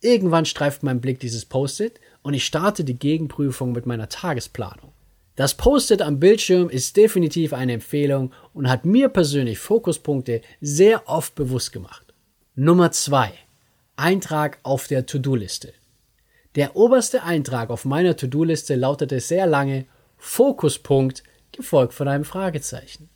Irgendwann 0.00 0.46
streift 0.46 0.82
mein 0.82 1.02
Blick 1.02 1.20
dieses 1.20 1.44
Post-it 1.44 2.00
und 2.22 2.32
ich 2.32 2.46
starte 2.46 2.84
die 2.84 2.98
Gegenprüfung 2.98 3.72
mit 3.72 3.84
meiner 3.84 4.08
Tagesplanung. 4.08 4.94
Das 5.40 5.54
Post-it 5.54 6.02
am 6.02 6.20
Bildschirm 6.20 6.68
ist 6.68 6.98
definitiv 6.98 7.54
eine 7.54 7.72
Empfehlung 7.72 8.30
und 8.52 8.68
hat 8.68 8.84
mir 8.84 9.08
persönlich 9.08 9.58
Fokuspunkte 9.58 10.42
sehr 10.60 11.08
oft 11.08 11.34
bewusst 11.34 11.72
gemacht. 11.72 12.12
Nummer 12.56 12.92
zwei: 12.92 13.32
Eintrag 13.96 14.58
auf 14.64 14.86
der 14.86 15.06
To-Do-Liste. 15.06 15.72
Der 16.56 16.76
oberste 16.76 17.22
Eintrag 17.22 17.70
auf 17.70 17.86
meiner 17.86 18.18
To-Do-Liste 18.18 18.74
lautete 18.74 19.18
sehr 19.18 19.46
lange 19.46 19.86
Fokuspunkt, 20.18 21.22
gefolgt 21.52 21.94
von 21.94 22.08
einem 22.08 22.24
Fragezeichen. 22.26 23.08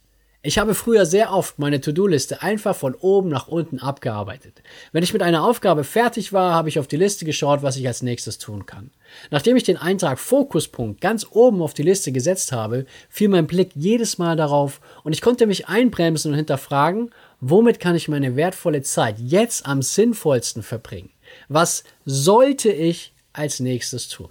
Ich 0.46 0.58
habe 0.58 0.74
früher 0.74 1.06
sehr 1.06 1.32
oft 1.32 1.58
meine 1.58 1.80
To-Do-Liste 1.80 2.42
einfach 2.42 2.76
von 2.76 2.94
oben 2.94 3.30
nach 3.30 3.48
unten 3.48 3.78
abgearbeitet. 3.78 4.60
Wenn 4.92 5.02
ich 5.02 5.14
mit 5.14 5.22
einer 5.22 5.42
Aufgabe 5.42 5.84
fertig 5.84 6.34
war, 6.34 6.52
habe 6.52 6.68
ich 6.68 6.78
auf 6.78 6.86
die 6.86 6.98
Liste 6.98 7.24
geschaut, 7.24 7.62
was 7.62 7.78
ich 7.78 7.86
als 7.86 8.02
nächstes 8.02 8.36
tun 8.36 8.66
kann. 8.66 8.90
Nachdem 9.30 9.56
ich 9.56 9.62
den 9.62 9.78
Eintrag 9.78 10.18
Fokuspunkt 10.18 11.00
ganz 11.00 11.26
oben 11.30 11.62
auf 11.62 11.72
die 11.72 11.82
Liste 11.82 12.12
gesetzt 12.12 12.52
habe, 12.52 12.84
fiel 13.08 13.30
mein 13.30 13.46
Blick 13.46 13.70
jedes 13.74 14.18
Mal 14.18 14.36
darauf 14.36 14.82
und 15.02 15.14
ich 15.14 15.22
konnte 15.22 15.46
mich 15.46 15.66
einbremsen 15.68 16.32
und 16.32 16.36
hinterfragen, 16.36 17.10
womit 17.40 17.80
kann 17.80 17.96
ich 17.96 18.08
meine 18.08 18.36
wertvolle 18.36 18.82
Zeit 18.82 19.18
jetzt 19.18 19.64
am 19.64 19.80
sinnvollsten 19.80 20.62
verbringen? 20.62 21.08
Was 21.48 21.84
sollte 22.04 22.70
ich 22.70 23.14
als 23.32 23.60
nächstes 23.60 24.08
tun? 24.08 24.28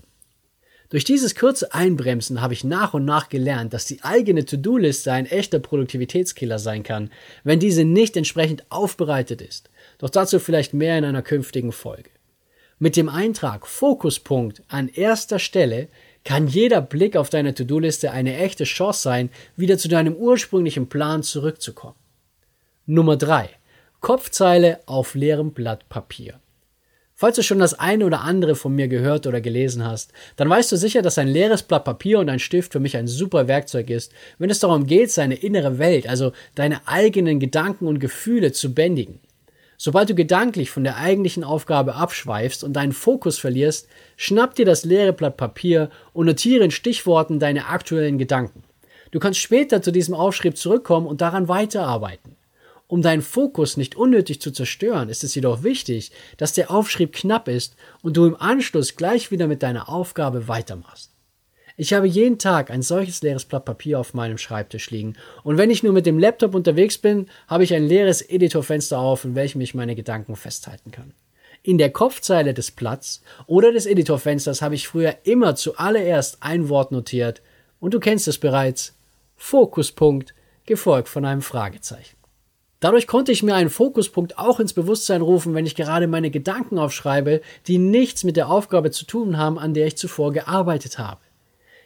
Durch 0.93 1.03
dieses 1.03 1.33
kurze 1.33 1.73
Einbremsen 1.73 2.39
habe 2.39 2.53
ich 2.53 2.63
nach 2.63 2.93
und 2.93 3.03
nach 3.03 3.27
gelernt, 3.27 3.73
dass 3.73 3.85
die 3.85 4.03
eigene 4.03 4.45
To-Do-Liste 4.45 5.11
ein 5.11 5.25
echter 5.25 5.57
Produktivitätskiller 5.57 6.59
sein 6.59 6.83
kann, 6.83 7.09
wenn 7.43 7.59
diese 7.59 7.83
nicht 7.83 8.15
entsprechend 8.15 8.63
aufbereitet 8.69 9.41
ist. 9.41 9.71
Doch 9.97 10.11
dazu 10.11 10.37
vielleicht 10.37 10.75
mehr 10.75 10.95
in 10.99 11.03
einer 11.03 11.23
künftigen 11.23 11.71
Folge. 11.71 12.11
Mit 12.77 12.95
dem 12.95 13.09
Eintrag 13.09 13.65
Fokuspunkt 13.65 14.61
an 14.67 14.87
erster 14.87 15.39
Stelle 15.39 15.87
kann 16.25 16.45
jeder 16.45 16.79
Blick 16.79 17.17
auf 17.17 17.31
deine 17.31 17.55
To-Do-Liste 17.55 18.11
eine 18.11 18.37
echte 18.37 18.65
Chance 18.65 19.01
sein, 19.01 19.31
wieder 19.55 19.79
zu 19.79 19.87
deinem 19.87 20.13
ursprünglichen 20.13 20.89
Plan 20.89 21.23
zurückzukommen. 21.23 21.97
Nummer 22.85 23.17
drei: 23.17 23.49
Kopfzeile 23.99 24.81
auf 24.85 25.15
leerem 25.15 25.53
Blatt 25.53 25.89
Papier. 25.89 26.39
Falls 27.15 27.35
du 27.35 27.43
schon 27.43 27.59
das 27.59 27.79
eine 27.79 28.05
oder 28.05 28.21
andere 28.21 28.55
von 28.55 28.73
mir 28.73 28.87
gehört 28.87 29.27
oder 29.27 29.39
gelesen 29.39 29.85
hast, 29.85 30.11
dann 30.35 30.49
weißt 30.49 30.71
du 30.71 30.77
sicher, 30.77 31.01
dass 31.01 31.19
ein 31.19 31.27
leeres 31.27 31.61
Blatt 31.61 31.85
Papier 31.85 32.19
und 32.19 32.29
ein 32.29 32.39
Stift 32.39 32.73
für 32.73 32.79
mich 32.79 32.97
ein 32.97 33.07
super 33.07 33.47
Werkzeug 33.47 33.89
ist, 33.91 34.11
wenn 34.39 34.49
es 34.49 34.59
darum 34.59 34.87
geht, 34.87 35.11
seine 35.11 35.35
innere 35.35 35.77
Welt, 35.77 36.07
also 36.07 36.31
deine 36.55 36.87
eigenen 36.87 37.39
Gedanken 37.39 37.87
und 37.87 37.99
Gefühle 37.99 38.51
zu 38.51 38.73
bändigen. 38.73 39.19
Sobald 39.77 40.09
du 40.09 40.15
gedanklich 40.15 40.71
von 40.71 40.83
der 40.83 40.97
eigentlichen 40.97 41.43
Aufgabe 41.43 41.95
abschweifst 41.95 42.63
und 42.63 42.73
deinen 42.73 42.93
Fokus 42.93 43.37
verlierst, 43.37 43.87
schnapp 44.17 44.55
dir 44.55 44.65
das 44.65 44.85
leere 44.85 45.13
Blatt 45.13 45.37
Papier 45.37 45.89
und 46.13 46.25
notiere 46.25 46.63
in 46.63 46.71
Stichworten 46.71 47.39
deine 47.39 47.67
aktuellen 47.67 48.17
Gedanken. 48.17 48.63
Du 49.11 49.19
kannst 49.19 49.39
später 49.39 49.81
zu 49.81 49.91
diesem 49.91 50.15
Aufschrieb 50.15 50.57
zurückkommen 50.57 51.05
und 51.05 51.21
daran 51.21 51.47
weiterarbeiten. 51.47 52.35
Um 52.93 53.01
deinen 53.01 53.23
Fokus 53.23 53.75
nicht 53.75 53.95
unnötig 53.95 54.39
zu 54.39 54.51
zerstören, 54.51 55.09
ist 55.09 55.23
es 55.23 55.33
jedoch 55.33 55.63
wichtig, 55.63 56.11
dass 56.37 56.53
der 56.53 56.69
Aufschrieb 56.69 57.11
knapp 57.11 57.47
ist 57.47 57.75
und 58.03 58.15
du 58.15 58.27
im 58.27 58.39
Anschluss 58.39 58.95
gleich 58.95 59.31
wieder 59.31 59.47
mit 59.47 59.63
deiner 59.63 59.89
Aufgabe 59.89 60.47
weitermachst. 60.47 61.09
Ich 61.75 61.91
habe 61.93 62.05
jeden 62.05 62.37
Tag 62.37 62.69
ein 62.69 62.83
solches 62.83 63.23
leeres 63.23 63.45
Blatt 63.45 63.65
Papier 63.65 63.99
auf 63.99 64.13
meinem 64.13 64.37
Schreibtisch 64.37 64.91
liegen 64.91 65.15
und 65.43 65.57
wenn 65.57 65.71
ich 65.71 65.81
nur 65.81 65.91
mit 65.91 66.05
dem 66.05 66.19
Laptop 66.19 66.53
unterwegs 66.53 66.99
bin, 66.99 67.31
habe 67.47 67.63
ich 67.63 67.73
ein 67.73 67.87
leeres 67.87 68.21
Editorfenster 68.21 68.99
auf, 68.99 69.25
in 69.25 69.33
welchem 69.33 69.61
ich 69.61 69.73
meine 69.73 69.95
Gedanken 69.95 70.35
festhalten 70.35 70.91
kann. 70.91 71.15
In 71.63 71.79
der 71.79 71.89
Kopfzeile 71.89 72.53
des 72.53 72.69
Blatts 72.69 73.23
oder 73.47 73.71
des 73.71 73.87
Editorfensters 73.87 74.61
habe 74.61 74.75
ich 74.75 74.87
früher 74.87 75.17
immer 75.23 75.55
zuallererst 75.55 76.37
ein 76.41 76.69
Wort 76.69 76.91
notiert 76.91 77.41
und 77.79 77.95
du 77.95 77.99
kennst 77.99 78.27
es 78.27 78.37
bereits. 78.37 78.93
Fokuspunkt, 79.35 80.35
gefolgt 80.67 81.09
von 81.09 81.25
einem 81.25 81.41
Fragezeichen. 81.41 82.22
Dadurch 82.83 83.07
konnte 83.07 83.31
ich 83.31 83.43
mir 83.43 83.55
einen 83.55 83.69
Fokuspunkt 83.69 84.37
auch 84.37 84.59
ins 84.59 84.73
Bewusstsein 84.73 85.21
rufen, 85.21 85.53
wenn 85.53 85.65
ich 85.65 85.75
gerade 85.75 86.05
meine 86.05 86.29
Gedanken 86.31 86.77
aufschreibe, 86.77 87.39
die 87.65 87.77
nichts 87.77 88.25
mit 88.25 88.35
der 88.35 88.49
Aufgabe 88.49 88.91
zu 88.91 89.05
tun 89.05 89.37
haben, 89.37 89.57
an 89.57 89.73
der 89.73 89.87
ich 89.87 89.95
zuvor 89.95 90.33
gearbeitet 90.33 90.99
habe. 90.99 91.21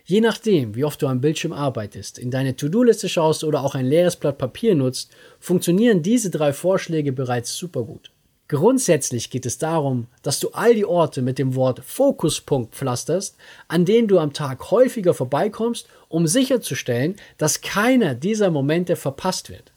Je 0.06 0.22
nachdem, 0.22 0.74
wie 0.74 0.84
oft 0.84 1.00
du 1.00 1.06
am 1.06 1.22
Bildschirm 1.22 1.54
arbeitest, 1.54 2.18
in 2.18 2.32
deine 2.32 2.56
To-Do-Liste 2.56 3.10
schaust 3.10 3.44
oder 3.44 3.63
auch 3.63 3.75
ein 3.75 3.86
leeres 3.86 4.16
Blatt 4.16 4.39
Papier 4.39 4.74
nutzt, 4.74 5.12
funktionieren 5.39 6.01
diese 6.01 6.32
drei 6.32 6.51
Vorschläge 6.51 7.12
bereits 7.12 7.54
super 7.56 7.84
gut. 7.84 8.10
Grundsätzlich 8.48 9.30
geht 9.30 9.46
es 9.46 9.60
darum, 9.60 10.08
dass 10.24 10.39
du 10.39 10.50
all 10.54 10.74
die 10.74 10.86
Orte 10.86 11.22
mit 11.22 11.38
dem 11.38 11.54
Wort 11.54 11.80
Fokuspunkt 11.86 12.74
pflasterst, 12.74 13.38
an 13.68 13.86
denen 13.86 14.08
du 14.08 14.18
am 14.18 14.34
Tag 14.34 14.72
häufiger 14.72 15.13
vorbeikommst, 15.13 15.88
um 16.10 16.25
sicherzustellen, 16.25 17.18
dass 17.38 17.62
keiner 17.62 18.16
dieser 18.16 18.50
Momente 18.50 18.96
verpasst 18.96 19.51
wird. 19.51 19.74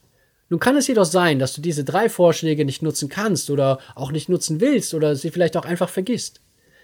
Nun 0.51 0.59
kann 0.59 0.77
es 0.77 0.89
jedoch 0.89 1.05
sein, 1.05 1.39
dass 1.39 1.53
du 1.53 1.61
diese 1.61 1.85
drei 1.85 2.09
Vorschläge 2.09 2.65
nicht 2.65 2.83
nutzen 2.83 3.09
kannst 3.09 3.51
oder 3.51 3.79
auch 3.95 4.11
nicht 4.11 4.29
nutzen 4.29 4.61
willst 4.61 4.95
oder 4.95 5.15
sie 5.15 5.31
vielleicht 5.31 5.57
auch 5.57 5.65
einfach 5.65 5.89
vergisst. 5.89 6.41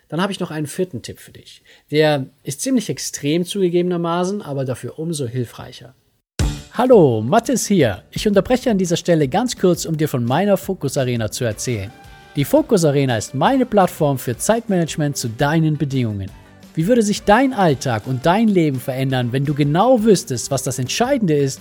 Dann 0.09 0.23
habe 0.23 0.31
ich 0.31 0.39
noch 0.39 0.53
einen 0.53 0.69
vierten 0.69 1.03
Tipp 1.03 1.19
für 1.19 1.33
dich. 1.33 1.63
Der 1.91 2.27
ist 2.45 2.61
ziemlich 2.61 2.89
extrem 2.89 3.45
zugegebenermaßen, 3.45 4.41
aber 4.41 4.65
dafür 4.65 5.01
umso 5.01 5.27
hilfreicher. 5.27 5.97
Hallo, 6.75 7.21
Mathis 7.23 7.67
hier. 7.67 8.05
Ich 8.13 8.29
unterbreche 8.29 8.71
an 8.71 8.79
dieser 8.79 8.97
Stelle 8.97 9.27
ganz 9.27 9.59
kurz, 9.59 9.85
um 9.85 9.97
dir 9.97 10.09
von 10.09 10.25
meiner 10.25 10.57
Focus 10.57 10.97
Arena 10.97 11.33
zu 11.33 11.43
erzählen. 11.43 11.91
Die 12.37 12.45
Focus 12.45 12.85
Arena 12.85 13.17
ist 13.17 13.35
meine 13.35 13.67
Plattform 13.67 14.17
für 14.17 14.37
Zeitmanagement 14.37 15.17
zu 15.17 15.29
deinen 15.29 15.77
Bedingungen. 15.77 16.31
Wie 16.77 16.87
würde 16.87 17.03
sich 17.03 17.25
dein 17.25 17.53
Alltag 17.53 18.07
und 18.07 18.27
dein 18.27 18.47
Leben 18.47 18.79
verändern, 18.79 19.33
wenn 19.33 19.45
du 19.45 19.55
genau 19.55 20.05
wüsstest, 20.05 20.53
was 20.53 20.63
das 20.63 20.79
Entscheidende 20.79 21.37
ist 21.37 21.61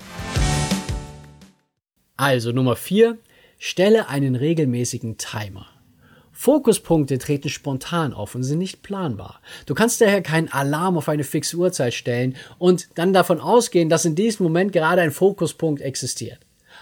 Also 2.18 2.52
Nummer 2.52 2.76
4, 2.76 3.16
stelle 3.58 4.10
einen 4.10 4.36
regelmäßigen 4.36 5.16
Timer. 5.16 5.64
Fokuspunkte 6.30 7.16
treten 7.16 7.48
spontan 7.48 8.12
auf 8.12 8.34
und 8.34 8.42
sind 8.42 8.58
nicht 8.58 8.82
planbar. 8.82 9.40
Du 9.64 9.72
kannst 9.72 10.02
daher 10.02 10.20
keinen 10.20 10.52
Alarm 10.52 10.98
auf 10.98 11.08
eine 11.08 11.24
fixe 11.24 11.56
Uhrzeit 11.56 11.94
stellen 11.94 12.36
und 12.58 12.90
dann 12.96 13.14
davon 13.14 13.40
ausgehen, 13.40 13.88
dass 13.88 14.04
in 14.04 14.14
diesem 14.14 14.44
Moment 14.44 14.72
gerade 14.72 15.00
ein 15.00 15.10
Fokuspunkt 15.10 15.80
existiert. 15.80 16.40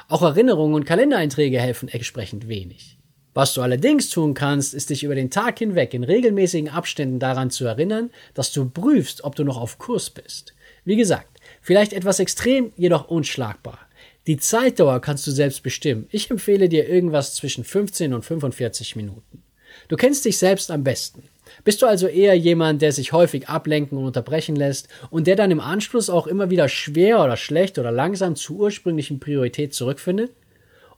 Auch 0.09 0.23
Erinnerungen 0.23 0.75
und 0.75 0.85
Kalendereinträge 0.85 1.61
helfen 1.61 1.89
entsprechend 1.89 2.49
wenig. 2.49 2.98
Was 3.39 3.55
du 3.55 3.63
allerdings 3.63 4.11
tun 4.11 4.35
kannst, 4.35 4.75
ist 4.75 4.91
dich 4.91 5.05
über 5.05 5.15
den 5.15 5.31
Tag 5.31 5.61
hinweg 5.61 5.95
in 5.95 6.03
regelmäßigen 6.03 6.71
Abständen 6.71 7.21
daran 7.21 7.53
zu 7.53 7.67
erinnern, 7.67 8.11
dass 8.35 8.51
du 8.51 8.69
prüfst, 8.69 9.23
ob 9.23 9.37
du 9.37 9.45
noch 9.45 9.57
auf 9.57 9.79
Kurs 9.79 10.11
bist. 10.11 10.55
Wie 10.85 10.97
gesagt, 10.97 11.39
vielleicht 11.63 11.93
etwas 11.93 12.19
extrem, 12.19 12.73
jedoch 12.77 13.07
unschlagbar. 13.07 13.79
Die 14.27 14.39
Zeitdauer 14.39 15.01
kannst 15.01 15.25
du 15.25 15.31
selbst 15.31 15.63
bestimmen. 15.63 16.09
Ich 16.11 16.29
empfehle 16.33 16.69
dir 16.69 16.89
irgendwas 16.89 17.37
zwischen 17.37 17.63
15 17.63 18.13
und 18.13 18.25
45 18.25 18.97
Minuten. 18.97 19.45
Du 19.87 19.95
kennst 19.95 20.25
dich 20.25 20.37
selbst 20.37 20.73
am 20.73 20.83
besten. 20.83 21.23
Bist 21.63 21.81
du 21.81 21.87
also 21.87 22.09
eher 22.09 22.35
jemand, 22.35 22.83
der 22.83 22.91
sich 22.91 23.13
häufig 23.13 23.49
ablenken 23.49 23.99
und 23.99 24.05
unterbrechen 24.05 24.57
lässt 24.57 24.89
und 25.11 25.29
der 25.29 25.37
dann 25.37 25.53
im 25.53 25.61
Anschluss 25.61 26.11
auch 26.11 26.27
immer 26.27 26.51
wieder 26.51 26.69
schwer 26.69 27.23
oder 27.23 27.37
schlecht 27.37 27.79
oder 27.79 27.93
langsam 27.93 28.35
zur 28.35 28.57
ursprünglichen 28.57 29.21
Priorität 29.21 29.75
zurückfindet? 29.75 30.33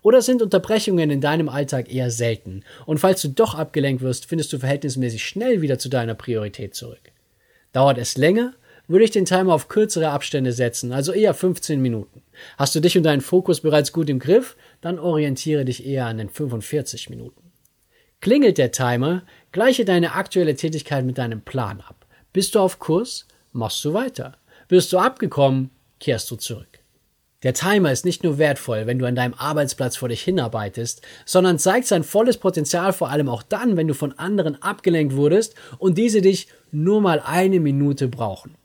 Oder 0.03 0.23
sind 0.23 0.43
Unterbrechungen 0.43 1.11
in 1.11 1.21
deinem 1.21 1.49
Alltag 1.49 1.93
eher 1.93 2.11
selten? 2.11 2.63
Und 2.87 2.99
falls 2.99 3.23
du 3.23 3.29
doch 3.29 3.55
abgelenkt 3.55 4.03
wirst, 4.03 4.27
findest 4.27 4.53
du 4.53 4.59
verhältnismäßig 4.59 5.25
schnell 5.25 5.61
wieder 5.61 5.79
zu 5.79 5.89
deiner 5.89 6.15
Priorität 6.15 6.75
zurück. 6.75 7.13
Dauert 7.73 7.99
es 7.99 8.17
länger, 8.17 8.55
würde 8.89 9.05
ich 9.05 9.11
den 9.11 9.25
Timer 9.25 9.55
auf 9.55 9.69
kürzere 9.69 10.11
Abstände 10.11 10.53
setzen, 10.53 10.93
also 10.93 11.13
eher 11.13 11.35
15 11.35 11.81
Minuten. 11.81 12.23
Hast 12.59 12.75
du 12.75 12.81
dich 12.81 12.97
und 12.97 13.05
deinen 13.05 13.21
Fokus 13.21 13.61
bereits 13.61 13.93
gut 13.93 14.09
im 14.09 14.19
Griff, 14.19 14.57
dann 14.81 14.99
orientiere 14.99 15.65
dich 15.65 15.87
eher 15.87 16.07
an 16.07 16.19
den 16.19 16.29
45 16.29 17.11
Minuten. 17.11 17.53
Klingelt 18.21 18.59
der 18.59 18.73
Timer, 18.73 19.23
gleiche 19.53 19.85
deine 19.85 20.15
aktuelle 20.15 20.55
Tätigkeit 20.55 21.05
mit 21.05 21.19
deinem 21.19 21.41
Plan 21.41 21.81
ab. 21.81 22.07
Bist 22.33 22.55
du 22.55 22.61
auf 22.61 22.79
Kurs, 22.79 23.27
machst 23.53 23.85
du 23.85 23.93
weiter. 23.93 24.37
Bist 24.69 24.93
du 24.93 24.99
abgekommen, 24.99 25.71
kehrst 26.01 26.31
du 26.31 26.37
zurück. 26.37 26.70
Der 27.43 27.55
Timer 27.55 27.91
ist 27.91 28.05
nicht 28.05 28.23
nur 28.23 28.37
wertvoll, 28.37 28.87
wenn 28.87 28.99
du 28.99 29.07
an 29.07 29.15
deinem 29.15 29.33
Arbeitsplatz 29.33 29.97
vor 29.97 30.11
dich 30.11 30.23
hinarbeitest, 30.23 31.01
sondern 31.25 31.59
zeigt 31.59 31.87
sein 31.87 32.05
volles 32.05 32.37
Potenzial 32.37 32.93
vor 32.93 33.09
allem 33.09 33.31
auch 33.31 33.43
dann, 33.43 33.79
wenn 33.79 33.89
du 33.89 33.95
von 33.95 34.19
anderen 34.19 34.61
abgelenkt 34.63 35.17
wurdest 35.17 35.55
und 35.79 35.97
diese 35.97 36.21
dich 36.21 36.49
nur 36.71 37.01
mal 37.01 37.23
eine 37.25 37.59
Minute 37.59 38.09
brauchen. 38.09 38.57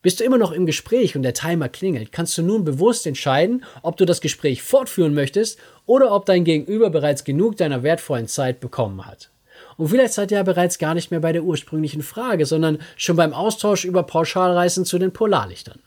Bist 0.00 0.20
du 0.20 0.24
immer 0.24 0.38
noch 0.38 0.52
im 0.52 0.66
Gespräch 0.66 1.16
und 1.16 1.22
der 1.22 1.34
Timer 1.34 1.68
klingelt, 1.68 2.12
kannst 2.12 2.38
du 2.38 2.42
nun 2.42 2.62
bewusst 2.62 3.04
entscheiden, 3.06 3.64
ob 3.82 3.96
du 3.96 4.04
das 4.04 4.20
Gespräch 4.20 4.62
fortführen 4.62 5.14
möchtest 5.14 5.58
oder 5.86 6.12
ob 6.12 6.24
dein 6.26 6.44
Gegenüber 6.44 6.90
bereits 6.90 7.24
genug 7.24 7.56
deiner 7.56 7.82
wertvollen 7.82 8.28
Zeit 8.28 8.60
bekommen 8.60 9.06
hat. 9.06 9.30
Und 9.76 9.88
vielleicht 9.88 10.12
seid 10.12 10.30
ihr 10.30 10.36
ja 10.36 10.42
bereits 10.44 10.78
gar 10.78 10.94
nicht 10.94 11.10
mehr 11.10 11.20
bei 11.20 11.32
der 11.32 11.42
ursprünglichen 11.42 12.02
Frage, 12.02 12.46
sondern 12.46 12.78
schon 12.96 13.16
beim 13.16 13.32
Austausch 13.32 13.84
über 13.84 14.04
Pauschalreisen 14.04 14.84
zu 14.84 14.98
den 14.98 15.12
Polarlichtern. 15.12 15.80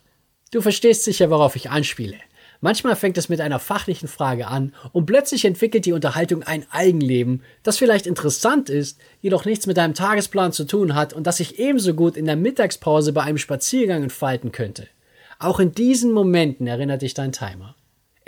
Du 0.52 0.62
verstehst 0.62 1.04
sicher, 1.04 1.30
worauf 1.30 1.56
ich 1.56 1.70
anspiele. 1.70 2.16
Manchmal 2.60 2.96
fängt 2.96 3.18
es 3.18 3.30
mit 3.30 3.40
einer 3.40 3.60
fachlichen 3.60 4.08
Frage 4.08 4.48
an 4.48 4.74
und 4.92 5.06
plötzlich 5.06 5.46
entwickelt 5.46 5.86
die 5.86 5.94
Unterhaltung 5.94 6.42
ein 6.42 6.66
Eigenleben, 6.72 7.44
das 7.62 7.78
vielleicht 7.78 8.08
interessant 8.08 8.70
ist, 8.70 9.00
jedoch 9.22 9.46
nichts 9.46 9.68
mit 9.68 9.78
deinem 9.78 9.94
Tagesplan 9.94 10.52
zu 10.52 10.66
tun 10.66 10.96
hat 10.96 11.14
und 11.14 11.28
das 11.28 11.38
sich 11.38 11.60
ebenso 11.60 11.94
gut 11.94 12.18
in 12.18 12.26
der 12.26 12.36
Mittagspause 12.36 13.14
bei 13.14 13.22
einem 13.22 13.38
Spaziergang 13.38 14.04
entfalten 14.04 14.52
könnte. 14.52 14.88
Auch 15.38 15.60
in 15.60 15.74
diesen 15.74 16.14
Momenten 16.14 16.66
erinnert 16.66 17.04
dich 17.04 17.14
dein 17.14 17.32
Timer. 17.32 17.76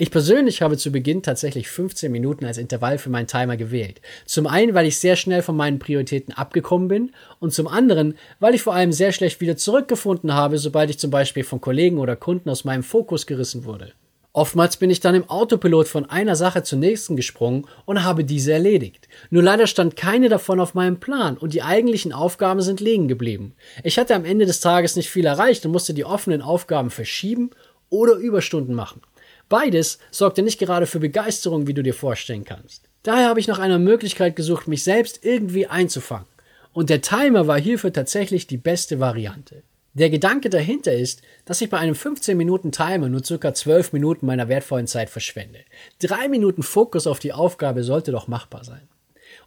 Ich 0.02 0.12
persönlich 0.12 0.62
habe 0.62 0.78
zu 0.78 0.94
Beginn 0.94 1.24
tatsächlich 1.24 1.68
15 1.68 2.10
Minuten 2.10 2.46
als 2.46 2.58
Intervall 2.58 2.98
für 2.98 3.10
meinen 3.10 3.28
Timer 3.28 3.58
gewählt. 3.58 4.00
Zum 4.26 4.48
einen, 4.48 4.74
weil 4.74 4.86
ich 4.86 4.98
sehr 4.98 5.18
schnell 5.18 5.42
von 5.42 5.58
meinen 5.58 5.78
Prioritäten 5.78 6.34
abgekommen 6.34 6.88
bin 6.88 7.12
und 7.42 7.54
zum 7.54 7.68
anderen, 7.68 8.18
weil 8.40 8.56
ich 8.56 8.62
vor 8.62 8.74
allem 8.74 8.94
sehr 8.94 9.12
schlecht 9.12 9.42
wieder 9.42 9.58
zurückgefunden 9.58 10.34
habe, 10.34 10.58
sobald 10.58 10.90
ich 10.90 11.00
zum 11.00 11.12
Beispiel 11.12 11.44
von 11.44 11.60
Kollegen 11.60 11.98
oder 11.98 12.16
Kunden 12.16 12.50
aus 12.50 12.64
meinem 12.64 12.84
Fokus 12.84 13.26
gerissen 13.26 13.66
wurde. 13.66 13.92
Oftmals 14.32 14.78
bin 14.78 14.90
ich 14.90 15.02
dann 15.02 15.16
im 15.16 15.30
Autopilot 15.30 15.90
von 15.90 16.10
einer 16.10 16.38
Sache 16.38 16.64
zur 16.64 16.80
nächsten 16.80 17.18
gesprungen 17.18 17.68
und 17.84 18.06
habe 18.06 18.24
diese 18.24 18.54
erledigt. 18.54 19.10
Nur 19.32 19.44
leider 19.44 19.68
stand 19.68 19.98
keine 19.98 20.30
davon 20.30 20.62
auf 20.62 20.76
meinem 20.76 21.02
Plan 21.02 21.38
und 21.38 21.54
die 21.54 21.64
eigentlichen 21.64 22.14
Aufgaben 22.14 22.62
sind 22.62 22.80
liegen 22.80 23.10
geblieben. 23.10 23.54
Ich 23.84 24.00
hatte 24.00 24.16
am 24.16 24.24
Ende 24.24 24.46
des 24.46 24.62
Tages 24.62 24.96
nicht 24.96 25.10
viel 25.10 25.26
erreicht 25.26 25.66
und 25.66 25.74
musste 25.74 25.94
die 25.94 26.06
offenen 26.06 26.42
Aufgaben 26.42 26.90
verschieben 26.90 27.50
oder 27.90 28.14
Überstunden 28.14 28.76
machen. 28.76 29.02
Beides 29.50 29.98
sorgte 30.12 30.44
nicht 30.44 30.60
gerade 30.60 30.86
für 30.86 31.00
Begeisterung, 31.00 31.68
wie 31.68 31.74
du 31.74 31.84
dir 31.84 31.96
vorstellen 31.96 32.46
kannst. 32.46 32.84
Daher 33.04 33.30
habe 33.30 33.40
ich 33.40 33.48
nach 33.48 33.60
einer 33.60 33.80
Möglichkeit 33.80 34.36
gesucht, 34.36 34.68
mich 34.68 34.84
selbst 34.84 35.26
irgendwie 35.26 35.66
einzufangen. 35.68 36.28
Und 36.72 36.90
der 36.90 37.02
Timer 37.02 37.48
war 37.48 37.60
hierfür 37.60 37.92
tatsächlich 37.92 38.46
die 38.46 38.58
beste 38.58 39.00
Variante. 39.00 39.64
Der 39.94 40.12
Gedanke 40.12 40.50
dahinter 40.50 40.94
ist, 40.94 41.24
dass 41.46 41.62
ich 41.62 41.70
bei 41.70 41.80
einem 41.80 41.96
15 41.96 42.38
Minuten 42.38 42.72
Timer 42.72 43.10
nur 43.10 43.24
circa 43.24 43.54
12 43.54 43.92
Minuten 43.92 44.28
meiner 44.28 44.48
wertvollen 44.48 44.86
Zeit 44.86 45.10
verschwende. 45.10 45.60
Drei 46.00 46.28
Minuten 46.28 46.62
Fokus 46.62 47.08
auf 47.08 47.18
die 47.20 47.34
Aufgabe 47.34 47.84
sollte 47.84 48.12
doch 48.12 48.28
machbar 48.28 48.64
sein. 48.64 48.88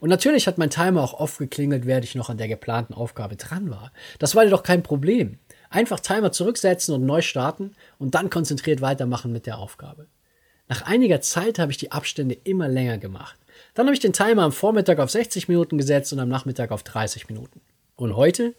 Und 0.01 0.09
natürlich 0.09 0.49
hat 0.49 0.59
mein 0.59 0.71
Timer 0.71 1.03
auch 1.03 1.15
oft 1.15 1.39
geklingelt, 1.39 1.87
während 1.87 2.05
ich 2.05 2.17
noch 2.17 2.29
an 2.29 2.39
der 2.39 2.49
geplanten 2.49 2.93
Aufgabe 2.93 3.37
dran 3.37 3.71
war. 3.71 3.93
Das 4.19 4.35
war 4.35 4.43
jedoch 4.43 4.65
kein 4.65 4.83
Problem. 4.83 5.39
Einfach 5.73 6.01
Timer 6.01 6.33
zurücksetzen 6.33 6.95
und 6.95 7.07
neu 7.07 7.23
starten 7.23 7.75
und 7.99 8.15
dann 8.15 8.29
konzentriert 8.29 8.83
weitermachen 8.83 9.33
mit 9.33 9.47
der 9.47 9.59
Aufgabe. 9.59 10.07
Nach 10.69 10.83
einiger 10.83 11.23
Zeit 11.23 11.59
habe 11.59 11.73
ich 11.73 11.79
die 11.79 11.93
Abstände 11.93 12.37
immer 12.45 12.69
länger 12.69 12.99
gemacht. 12.99 13.39
Dann 13.75 13.87
habe 13.87 13.95
ich 13.95 14.01
den 14.01 14.13
Timer 14.13 14.43
am 14.43 14.53
Vormittag 14.53 14.99
auf 14.99 15.11
60 15.11 15.49
Minuten 15.49 15.79
gesetzt 15.79 16.13
und 16.13 16.19
am 16.19 16.29
Nachmittag 16.29 16.73
auf 16.73 16.83
30 16.83 17.29
Minuten. 17.29 17.63
Und 17.97 18.17
heute 18.17 18.55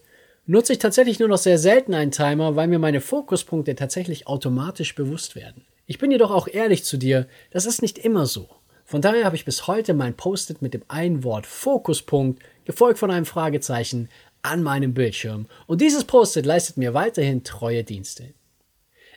nutze 0.48 0.74
ich 0.74 0.80
tatsächlich 0.80 1.20
nur 1.20 1.30
noch 1.30 1.38
sehr 1.38 1.60
selten 1.60 1.94
einen 1.94 2.12
Timer, 2.12 2.56
weil 2.56 2.68
mir 2.68 2.80
meine 2.80 3.00
Fokuspunkte 3.00 3.76
tatsächlich 3.76 4.28
automatisch 4.28 4.96
bewusst 4.96 5.36
werden. 5.36 5.66
Ich 5.86 6.00
bin 6.00 6.10
jedoch 6.10 6.32
auch 6.32 6.48
ehrlich 6.48 6.84
zu 6.84 6.98
dir, 6.98 7.28
das 7.52 7.68
ist 7.68 7.84
nicht 7.84 8.00
immer 8.00 8.26
so. 8.26 8.50
Von 8.86 9.02
daher 9.02 9.26
habe 9.26 9.36
ich 9.36 9.46
bis 9.46 9.68
heute 9.68 9.94
mein 9.94 10.16
Post-it 10.16 10.62
mit 10.62 10.74
dem 10.74 10.84
einen 10.88 11.24
Wort 11.24 11.46
Fokuspunkt, 11.46 12.42
gefolgt 12.66 13.00
von 13.00 13.12
einem 13.12 13.26
Fragezeichen, 13.26 14.10
an 14.44 14.62
meinem 14.62 14.94
Bildschirm 14.94 15.48
und 15.66 15.82
dieses 15.82 16.04
Post-it 16.04 16.46
leistet 16.46 16.78
mir 16.78 16.94
weiterhin 16.94 17.44
treue 17.44 17.84
Dienste. 17.84 18.34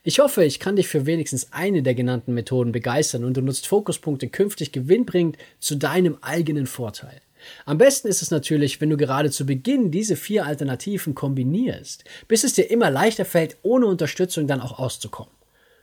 Ich 0.02 0.20
hoffe, 0.20 0.44
ich 0.44 0.60
kann 0.60 0.76
dich 0.76 0.86
für 0.86 1.04
wenigstens 1.04 1.52
eine 1.52 1.82
der 1.82 1.96
genannten 1.96 2.32
Methoden 2.32 2.70
begeistern 2.70 3.24
und 3.24 3.36
du 3.36 3.42
nutzt 3.42 3.66
Fokuspunkte 3.66 4.28
künftig 4.28 4.70
gewinnbringend 4.70 5.36
zu 5.58 5.74
deinem 5.74 6.18
eigenen 6.22 6.66
Vorteil. 6.66 7.20
Am 7.64 7.78
besten 7.78 8.08
ist 8.08 8.22
es 8.22 8.30
natürlich, 8.30 8.80
wenn 8.80 8.90
du 8.90 8.96
gerade 8.96 9.30
zu 9.30 9.44
Beginn 9.44 9.90
diese 9.90 10.16
vier 10.16 10.46
Alternativen 10.46 11.14
kombinierst, 11.14 12.04
bis 12.28 12.44
es 12.44 12.52
dir 12.52 12.70
immer 12.70 12.90
leichter 12.90 13.24
fällt, 13.24 13.56
ohne 13.62 13.86
Unterstützung 13.86 14.46
dann 14.46 14.60
auch 14.60 14.78
auszukommen. 14.78 15.32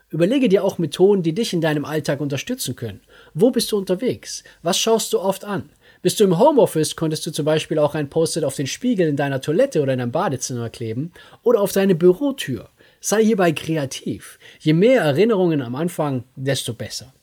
Überlege 0.10 0.48
dir 0.48 0.64
auch 0.64 0.78
Methoden, 0.78 1.24
die 1.24 1.34
dich 1.34 1.54
in 1.54 1.62
deinem 1.62 1.86
Alltag 1.86 2.22
unterstützen 2.22 2.76
können. 2.76 3.02
Wo 3.34 3.50
bist 3.50 3.72
du 3.72 3.78
unterwegs? 3.78 4.44
Was 4.62 4.78
schaust 4.78 5.12
du 5.12 5.20
oft 5.20 5.44
an? 5.44 5.70
Bist 6.04 6.20
du 6.20 6.26
im 6.26 6.38
Homeoffice, 6.38 6.98
konntest 6.98 7.26
du 7.26 7.32
zum 7.32 7.46
Beispiel 7.46 7.80
auch 7.80 7.96
ein 7.96 8.10
Post-it 8.10 8.44
auf 8.44 8.58
den 8.58 8.68
Spiegel 8.68 9.08
in 9.08 9.16
deiner 9.16 9.40
Toilette 9.40 9.82
oder 9.82 9.94
in 9.94 10.00
deinem 10.00 10.12
Badezimmer 10.12 10.70
kleben 10.70 11.14
oder 11.44 11.62
auf 11.62 11.72
deine 11.72 11.96
Bürotür. 11.96 12.68
Sei 13.00 13.24
hierbei 13.24 13.54
kreativ. 13.54 14.38
Je 14.60 14.74
mehr 14.74 15.02
Erinnerungen 15.02 15.62
am 15.62 15.76
Anfang, 15.76 16.26
desto 16.36 16.74
besser. 16.74 17.14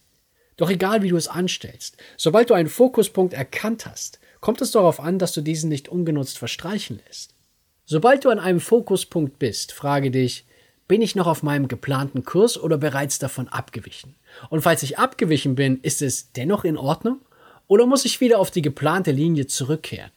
Doch 0.57 0.71
egal 0.71 1.03
wie 1.03 1.11
du 1.11 1.19
es 1.19 1.29
anstellst, 1.29 1.99
sobald 2.17 2.49
du 2.49 2.55
einen 2.55 2.71
Fokuspunkt 2.71 3.35
erkannt 3.35 3.85
hast, 3.85 4.19
kommt 4.41 4.63
es 4.63 4.71
darauf 4.71 4.99
an, 4.99 5.19
dass 5.19 5.33
du 5.33 5.43
diesen 5.43 5.69
nicht 5.69 5.91
ungenutzt 5.91 6.39
verstreichen 6.39 7.03
lässt. 7.07 7.35
Sobald 7.85 8.25
du 8.25 8.31
an 8.31 8.39
einem 8.39 8.61
Fokuspunkt 8.61 9.39
bist, 9.39 9.73
frage 9.73 10.11
dich, 10.11 10.47
bin 10.89 11.03
ich 11.03 11.15
noch 11.15 11.27
auf 11.27 11.43
meinem 11.43 11.69
geplanten 11.69 12.25
Kurs 12.25 12.59
oder 12.59 12.79
bereits 12.79 13.19
davon 13.19 13.47
abgewichen? 13.49 14.15
Und 14.49 14.63
falls 14.63 14.83
ich 14.83 14.99
abgewichen 14.99 15.55
bin, 15.55 15.81
ist 15.83 16.01
es 16.01 16.33
dennoch 16.33 16.65
in 16.65 16.79
Ordnung? 16.79 17.21
Oder 17.71 17.87
muss 17.87 18.05
ich 18.05 18.21
wieder 18.21 18.41
auf 18.41 18.51
die 18.51 18.63
geplante 18.63 19.13
Linie 19.13 19.47
zurückkehren? 19.47 20.11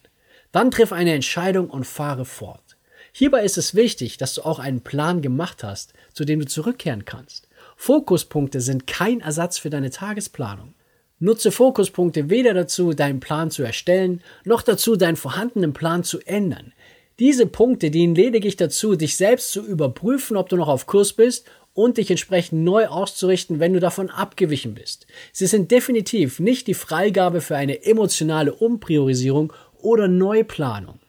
Dann 0.52 0.72
triff 0.72 0.92
eine 0.92 1.14
Entscheidung 1.14 1.70
und 1.70 1.86
fahre 1.86 2.26
fort. 2.26 2.78
Hierbei 3.12 3.44
ist 3.44 3.60
es 3.60 3.76
wichtig, 3.76 4.18
dass 4.18 4.34
du 4.34 4.42
auch 4.42 4.58
einen 4.58 4.82
Plan 4.82 5.22
gemacht 5.22 5.64
hast, 5.64 5.94
zu 6.14 6.26
dem 6.26 6.40
du 6.40 6.48
zurückkehren 6.48 7.06
kannst. 7.06 7.48
Fokuspunkte 7.76 8.60
sind 8.60 8.88
kein 8.88 9.22
Ersatz 9.22 9.60
für 9.60 9.70
deine 9.70 9.92
Tagesplanung. 9.92 10.74
Nutze 11.20 11.52
Fokuspunkte 11.52 12.32
weder 12.32 12.56
dazu, 12.56 12.96
deinen 12.96 13.20
Plan 13.20 13.52
zu 13.52 13.62
erstellen, 13.62 14.24
noch 14.46 14.64
dazu, 14.64 14.96
deinen 14.96 15.16
vorhandenen 15.16 15.74
Plan 15.74 16.04
zu 16.04 16.22
ändern. 16.22 16.74
Diese 17.20 17.46
Punkte 17.46 17.92
dienen 17.92 18.16
lediglich 18.16 18.56
dazu, 18.56 18.96
dich 18.96 19.16
selbst 19.16 19.52
zu 19.52 19.64
überprüfen, 19.64 20.38
ob 20.38 20.50
du 20.50 20.56
noch 20.56 20.70
auf 20.70 20.88
Kurs 20.88 21.14
bist 21.14 21.48
und 21.74 21.98
dich 21.98 22.10
entsprechend 22.12 22.64
neu 22.64 22.88
auszurichten, 22.88 23.60
wenn 23.60 23.74
du 23.74 23.80
davon 23.80 24.10
abgewichen 24.10 24.76
bist. 24.76 25.08
Sie 25.32 25.48
sind 25.48 25.72
definitiv 25.72 26.40
nicht 26.40 26.68
die 26.68 26.74
Freigabe 26.74 27.42
für 27.42 27.56
eine 27.56 27.84
emotionale 27.86 28.54
Umpriorisierung 28.54 29.54
oder 29.82 30.08
Neuplanung. 30.08 31.00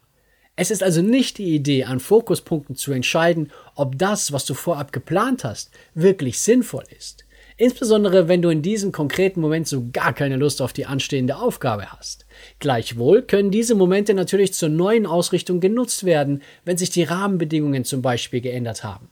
Es 0.56 0.70
ist 0.70 0.82
also 0.82 1.02
nicht 1.02 1.38
die 1.38 1.54
Idee, 1.54 1.84
an 1.84 1.98
Fokuspunkten 1.98 2.76
zu 2.76 2.92
entscheiden, 2.92 3.50
ob 3.74 3.98
das, 3.98 4.32
was 4.32 4.44
du 4.44 4.54
vorab 4.54 4.92
geplant 4.92 5.42
hast, 5.44 5.70
wirklich 5.94 6.40
sinnvoll 6.40 6.84
ist. 6.96 7.24
Insbesondere 7.56 8.26
wenn 8.26 8.42
du 8.42 8.48
in 8.48 8.62
diesem 8.62 8.90
konkreten 8.90 9.40
Moment 9.40 9.68
so 9.68 9.84
gar 9.92 10.12
keine 10.12 10.36
Lust 10.36 10.60
auf 10.60 10.72
die 10.72 10.86
anstehende 10.86 11.36
Aufgabe 11.36 11.92
hast. 11.92 12.26
Gleichwohl 12.58 13.22
können 13.22 13.50
diese 13.50 13.74
Momente 13.74 14.14
natürlich 14.14 14.54
zur 14.54 14.68
neuen 14.68 15.06
Ausrichtung 15.06 15.60
genutzt 15.60 16.04
werden, 16.04 16.42
wenn 16.64 16.76
sich 16.76 16.90
die 16.90 17.04
Rahmenbedingungen 17.04 17.84
zum 17.84 18.02
Beispiel 18.02 18.40
geändert 18.40 18.82
haben. 18.82 19.08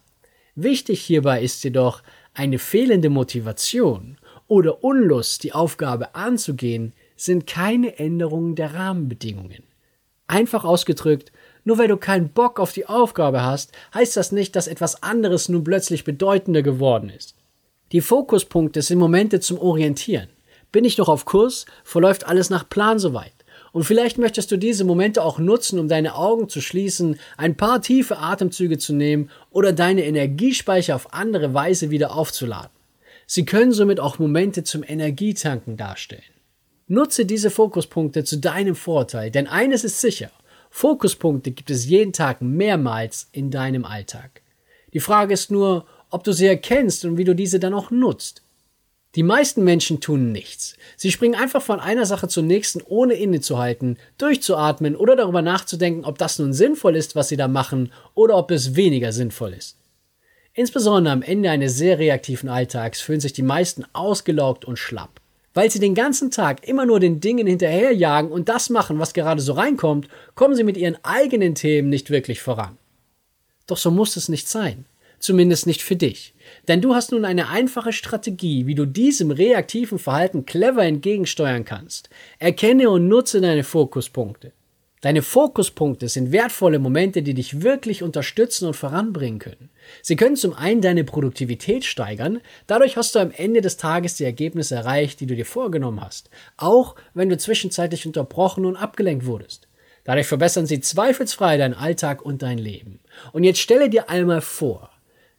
Wichtig 0.54 1.00
hierbei 1.00 1.42
ist 1.42 1.64
jedoch, 1.64 2.02
eine 2.34 2.58
fehlende 2.58 3.10
Motivation 3.10 4.18
oder 4.48 4.84
Unlust, 4.84 5.44
die 5.44 5.52
Aufgabe 5.52 6.14
anzugehen, 6.14 6.92
sind 7.16 7.46
keine 7.46 7.98
Änderungen 7.98 8.54
der 8.54 8.74
Rahmenbedingungen. 8.74 9.62
Einfach 10.26 10.64
ausgedrückt, 10.64 11.32
nur 11.64 11.78
weil 11.78 11.88
du 11.88 11.96
keinen 11.96 12.30
Bock 12.30 12.58
auf 12.58 12.72
die 12.72 12.86
Aufgabe 12.86 13.42
hast, 13.42 13.72
heißt 13.94 14.16
das 14.16 14.32
nicht, 14.32 14.56
dass 14.56 14.66
etwas 14.66 15.02
anderes 15.02 15.48
nun 15.48 15.64
plötzlich 15.64 16.04
bedeutender 16.04 16.62
geworden 16.62 17.08
ist. 17.10 17.34
Die 17.92 18.00
Fokuspunkte 18.00 18.82
sind 18.82 18.98
Momente 18.98 19.40
zum 19.40 19.58
Orientieren. 19.58 20.28
Bin 20.70 20.84
ich 20.84 20.98
noch 20.98 21.08
auf 21.08 21.24
Kurs? 21.24 21.66
Verläuft 21.84 22.26
alles 22.26 22.50
nach 22.50 22.68
Plan 22.68 22.98
soweit? 22.98 23.34
Und 23.72 23.84
vielleicht 23.84 24.18
möchtest 24.18 24.50
du 24.52 24.58
diese 24.58 24.84
Momente 24.84 25.22
auch 25.24 25.38
nutzen, 25.38 25.78
um 25.78 25.88
deine 25.88 26.14
Augen 26.14 26.48
zu 26.48 26.60
schließen, 26.60 27.18
ein 27.38 27.56
paar 27.56 27.80
tiefe 27.80 28.18
Atemzüge 28.18 28.76
zu 28.78 28.92
nehmen 28.92 29.30
oder 29.50 29.72
deine 29.72 30.04
Energiespeicher 30.04 30.94
auf 30.94 31.14
andere 31.14 31.54
Weise 31.54 31.90
wieder 31.90 32.14
aufzuladen. 32.14 32.70
Sie 33.26 33.46
können 33.46 33.72
somit 33.72 33.98
auch 33.98 34.18
Momente 34.18 34.62
zum 34.62 34.84
Energietanken 34.86 35.78
darstellen. 35.78 36.22
Nutze 36.86 37.24
diese 37.24 37.50
Fokuspunkte 37.50 38.24
zu 38.24 38.36
deinem 38.38 38.74
Vorteil, 38.74 39.30
denn 39.30 39.46
eines 39.46 39.84
ist 39.84 40.00
sicher, 40.00 40.30
Fokuspunkte 40.68 41.50
gibt 41.50 41.70
es 41.70 41.86
jeden 41.86 42.12
Tag 42.12 42.42
mehrmals 42.42 43.28
in 43.32 43.50
deinem 43.50 43.86
Alltag. 43.86 44.42
Die 44.92 45.00
Frage 45.00 45.32
ist 45.32 45.50
nur, 45.50 45.86
ob 46.10 46.24
du 46.24 46.32
sie 46.32 46.46
erkennst 46.46 47.06
und 47.06 47.16
wie 47.16 47.24
du 47.24 47.34
diese 47.34 47.58
dann 47.58 47.72
auch 47.72 47.90
nutzt. 47.90 48.42
Die 49.14 49.22
meisten 49.22 49.62
Menschen 49.62 50.00
tun 50.00 50.32
nichts. 50.32 50.74
Sie 50.96 51.12
springen 51.12 51.34
einfach 51.34 51.60
von 51.60 51.80
einer 51.80 52.06
Sache 52.06 52.28
zur 52.28 52.42
nächsten, 52.42 52.80
ohne 52.82 53.14
innezuhalten, 53.14 53.98
durchzuatmen 54.16 54.96
oder 54.96 55.16
darüber 55.16 55.42
nachzudenken, 55.42 56.06
ob 56.06 56.16
das 56.16 56.38
nun 56.38 56.54
sinnvoll 56.54 56.96
ist, 56.96 57.14
was 57.14 57.28
sie 57.28 57.36
da 57.36 57.46
machen, 57.46 57.92
oder 58.14 58.38
ob 58.38 58.50
es 58.50 58.74
weniger 58.74 59.12
sinnvoll 59.12 59.52
ist. 59.52 59.76
Insbesondere 60.54 61.12
am 61.12 61.22
Ende 61.22 61.50
eines 61.50 61.76
sehr 61.76 61.98
reaktiven 61.98 62.48
Alltags 62.48 63.00
fühlen 63.00 63.20
sich 63.20 63.34
die 63.34 63.42
meisten 63.42 63.84
ausgelaugt 63.92 64.64
und 64.64 64.78
schlapp. 64.78 65.20
Weil 65.54 65.70
sie 65.70 65.80
den 65.80 65.94
ganzen 65.94 66.30
Tag 66.30 66.66
immer 66.66 66.86
nur 66.86 66.98
den 66.98 67.20
Dingen 67.20 67.46
hinterherjagen 67.46 68.30
und 68.30 68.48
das 68.48 68.70
machen, 68.70 68.98
was 68.98 69.12
gerade 69.12 69.42
so 69.42 69.52
reinkommt, 69.52 70.08
kommen 70.34 70.54
sie 70.54 70.64
mit 70.64 70.78
ihren 70.78 70.96
eigenen 71.02 71.54
Themen 71.54 71.90
nicht 71.90 72.08
wirklich 72.08 72.40
voran. 72.40 72.78
Doch 73.66 73.76
so 73.76 73.90
muss 73.90 74.16
es 74.16 74.30
nicht 74.30 74.48
sein. 74.48 74.86
Zumindest 75.22 75.68
nicht 75.68 75.82
für 75.82 75.94
dich. 75.94 76.34
Denn 76.66 76.80
du 76.80 76.96
hast 76.96 77.12
nun 77.12 77.24
eine 77.24 77.48
einfache 77.48 77.92
Strategie, 77.92 78.66
wie 78.66 78.74
du 78.74 78.86
diesem 78.86 79.30
reaktiven 79.30 80.00
Verhalten 80.00 80.46
clever 80.46 80.82
entgegensteuern 80.82 81.64
kannst. 81.64 82.10
Erkenne 82.40 82.90
und 82.90 83.06
nutze 83.06 83.40
deine 83.40 83.62
Fokuspunkte. 83.62 84.50
Deine 85.00 85.22
Fokuspunkte 85.22 86.08
sind 86.08 86.32
wertvolle 86.32 86.80
Momente, 86.80 87.22
die 87.22 87.34
dich 87.34 87.62
wirklich 87.62 88.02
unterstützen 88.02 88.66
und 88.66 88.74
voranbringen 88.74 89.38
können. 89.38 89.70
Sie 90.02 90.16
können 90.16 90.34
zum 90.34 90.54
einen 90.54 90.80
deine 90.80 91.04
Produktivität 91.04 91.84
steigern, 91.84 92.40
dadurch 92.66 92.96
hast 92.96 93.14
du 93.14 93.20
am 93.20 93.30
Ende 93.30 93.60
des 93.60 93.76
Tages 93.76 94.16
die 94.16 94.24
Ergebnisse 94.24 94.74
erreicht, 94.74 95.20
die 95.20 95.26
du 95.26 95.36
dir 95.36 95.46
vorgenommen 95.46 96.00
hast, 96.00 96.30
auch 96.56 96.96
wenn 97.14 97.28
du 97.28 97.38
zwischenzeitlich 97.38 98.06
unterbrochen 98.06 98.66
und 98.66 98.74
abgelenkt 98.74 99.24
wurdest. 99.24 99.68
Dadurch 100.02 100.26
verbessern 100.26 100.66
sie 100.66 100.80
zweifelsfrei 100.80 101.58
deinen 101.58 101.74
Alltag 101.74 102.22
und 102.22 102.42
dein 102.42 102.58
Leben. 102.58 102.98
Und 103.32 103.44
jetzt 103.44 103.60
stelle 103.60 103.88
dir 103.88 104.10
einmal 104.10 104.40
vor, 104.40 104.91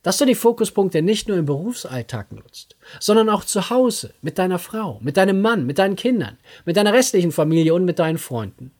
dass 0.03 0.17
du 0.17 0.25
die 0.25 0.35
Fokuspunkte 0.35 1.01
nicht 1.01 1.27
nur 1.27 1.37
im 1.37 1.45
Berufsalltag 1.45 2.31
nutzt, 2.31 2.75
sondern 2.99 3.29
auch 3.29 3.43
zu 3.43 3.69
Hause, 3.69 4.13
mit 4.21 4.37
deiner 4.37 4.59
Frau, 4.59 4.99
mit 5.01 5.17
deinem 5.17 5.41
Mann, 5.41 5.65
mit 5.65 5.79
deinen 5.79 5.95
Kindern, 5.95 6.37
mit 6.65 6.77
deiner 6.77 6.93
restlichen 6.93 7.31
Familie 7.31 7.73
und 7.73 7.85
mit 7.85 7.99
deinen 7.99 8.17
Freunden. 8.17 8.71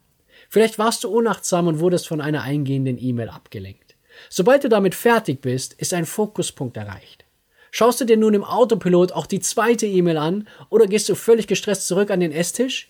Vielleicht 0.48 0.78
warst 0.78 1.02
du 1.02 1.08
unachtsam 1.08 1.66
und 1.66 1.80
wurdest 1.80 2.06
von 2.06 2.20
einer 2.20 2.42
eingehenden 2.42 3.02
E-Mail 3.02 3.30
abgelenkt. 3.30 3.96
Sobald 4.28 4.62
du 4.62 4.68
damit 4.68 4.94
fertig 4.94 5.40
bist, 5.40 5.72
ist 5.74 5.94
ein 5.94 6.06
Fokuspunkt 6.06 6.76
erreicht. 6.76 7.24
Schaust 7.72 8.00
du 8.00 8.04
dir 8.04 8.16
nun 8.16 8.34
im 8.34 8.44
Autopilot 8.44 9.10
auch 9.10 9.26
die 9.26 9.40
zweite 9.40 9.86
E-Mail 9.86 10.18
an 10.18 10.46
oder 10.70 10.86
gehst 10.86 11.08
du 11.08 11.16
völlig 11.16 11.48
gestresst 11.48 11.88
zurück 11.88 12.10
an 12.10 12.20
den 12.20 12.30
Esstisch? 12.30 12.88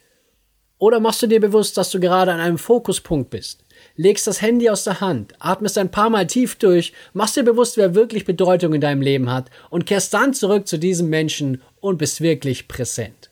Oder 0.79 1.01
machst 1.01 1.23
du 1.23 1.27
dir 1.27 1.41
bewusst, 1.41 1.77
dass 1.77 1.91
du 1.91 2.01
gerade 2.01 2.33
an 2.33 2.41
einem 2.41 2.59
Fokuspunkt 2.59 3.31
bist? 3.31 3.65
Legst 3.97 4.27
das 4.27 4.43
Handy 4.43 4.69
aus 4.69 4.85
der 4.85 5.01
Hand, 5.01 5.35
atmest 5.39 5.79
ein 5.79 5.91
paar 5.91 6.11
Mal 6.11 6.27
tief 6.27 6.57
durch, 6.57 6.93
machst 7.13 7.37
dir 7.37 7.45
bewusst, 7.45 7.77
wer 7.77 7.95
wirklich 7.95 8.25
Bedeutung 8.25 8.75
in 8.75 8.81
deinem 8.81 9.03
Leben 9.03 9.31
hat 9.31 9.51
und 9.71 9.87
kehrst 9.87 10.13
dann 10.15 10.35
zurück 10.35 10.67
zu 10.67 10.79
diesem 10.79 11.09
Menschen 11.09 11.63
und 11.81 11.99
bist 11.99 12.21
wirklich 12.21 12.67
präsent. 12.67 13.31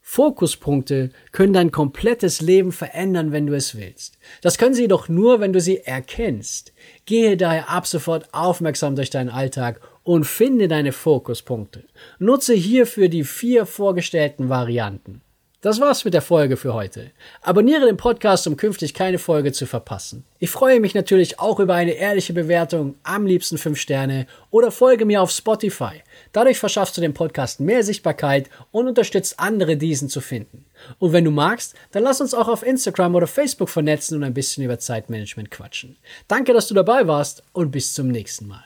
Fokuspunkte 0.00 1.10
können 1.30 1.52
dein 1.52 1.70
komplettes 1.70 2.40
Leben 2.40 2.72
verändern, 2.72 3.32
wenn 3.32 3.46
du 3.46 3.54
es 3.54 3.76
willst. 3.76 4.18
Das 4.42 4.58
können 4.58 4.74
sie 4.74 4.82
jedoch 4.82 5.08
nur, 5.08 5.40
wenn 5.40 5.52
du 5.52 5.60
sie 5.60 5.78
erkennst. 5.78 6.72
Gehe 7.06 7.36
daher 7.36 7.70
ab 7.70 7.86
sofort 7.86 8.28
aufmerksam 8.34 8.96
durch 8.96 9.10
deinen 9.10 9.30
Alltag 9.30 9.80
und 10.02 10.24
finde 10.24 10.68
deine 10.68 10.92
Fokuspunkte. 10.92 11.84
Nutze 12.18 12.52
hierfür 12.52 13.08
die 13.08 13.24
vier 13.24 13.64
vorgestellten 13.64 14.48
Varianten. 14.48 15.22
Das 15.62 15.80
war's 15.80 16.04
mit 16.04 16.12
der 16.12 16.22
Folge 16.22 16.56
für 16.56 16.74
heute. 16.74 17.12
Abonniere 17.40 17.86
den 17.86 17.96
Podcast, 17.96 18.48
um 18.48 18.56
künftig 18.56 18.94
keine 18.94 19.20
Folge 19.20 19.52
zu 19.52 19.64
verpassen. 19.64 20.24
Ich 20.40 20.50
freue 20.50 20.80
mich 20.80 20.92
natürlich 20.92 21.38
auch 21.38 21.60
über 21.60 21.74
eine 21.74 21.92
ehrliche 21.92 22.32
Bewertung, 22.32 22.96
am 23.04 23.26
liebsten 23.26 23.58
5 23.58 23.78
Sterne, 23.78 24.26
oder 24.50 24.72
folge 24.72 25.04
mir 25.04 25.22
auf 25.22 25.30
Spotify. 25.30 26.02
Dadurch 26.32 26.58
verschaffst 26.58 26.96
du 26.96 27.00
dem 27.00 27.14
Podcast 27.14 27.60
mehr 27.60 27.84
Sichtbarkeit 27.84 28.50
und 28.72 28.88
unterstützt 28.88 29.38
andere, 29.38 29.76
diesen 29.76 30.08
zu 30.08 30.20
finden. 30.20 30.64
Und 30.98 31.12
wenn 31.12 31.24
du 31.24 31.30
magst, 31.30 31.76
dann 31.92 32.02
lass 32.02 32.20
uns 32.20 32.34
auch 32.34 32.48
auf 32.48 32.66
Instagram 32.66 33.14
oder 33.14 33.28
Facebook 33.28 33.68
vernetzen 33.68 34.16
und 34.16 34.24
ein 34.24 34.34
bisschen 34.34 34.64
über 34.64 34.80
Zeitmanagement 34.80 35.52
quatschen. 35.52 35.96
Danke, 36.26 36.54
dass 36.54 36.66
du 36.66 36.74
dabei 36.74 37.06
warst 37.06 37.44
und 37.52 37.70
bis 37.70 37.94
zum 37.94 38.08
nächsten 38.08 38.48
Mal. 38.48 38.64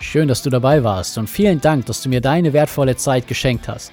Schön, 0.00 0.28
dass 0.28 0.42
du 0.42 0.48
dabei 0.48 0.82
warst 0.82 1.18
und 1.18 1.28
vielen 1.28 1.60
Dank, 1.60 1.84
dass 1.84 2.02
du 2.02 2.08
mir 2.08 2.22
deine 2.22 2.54
wertvolle 2.54 2.96
Zeit 2.96 3.28
geschenkt 3.28 3.68
hast. 3.68 3.92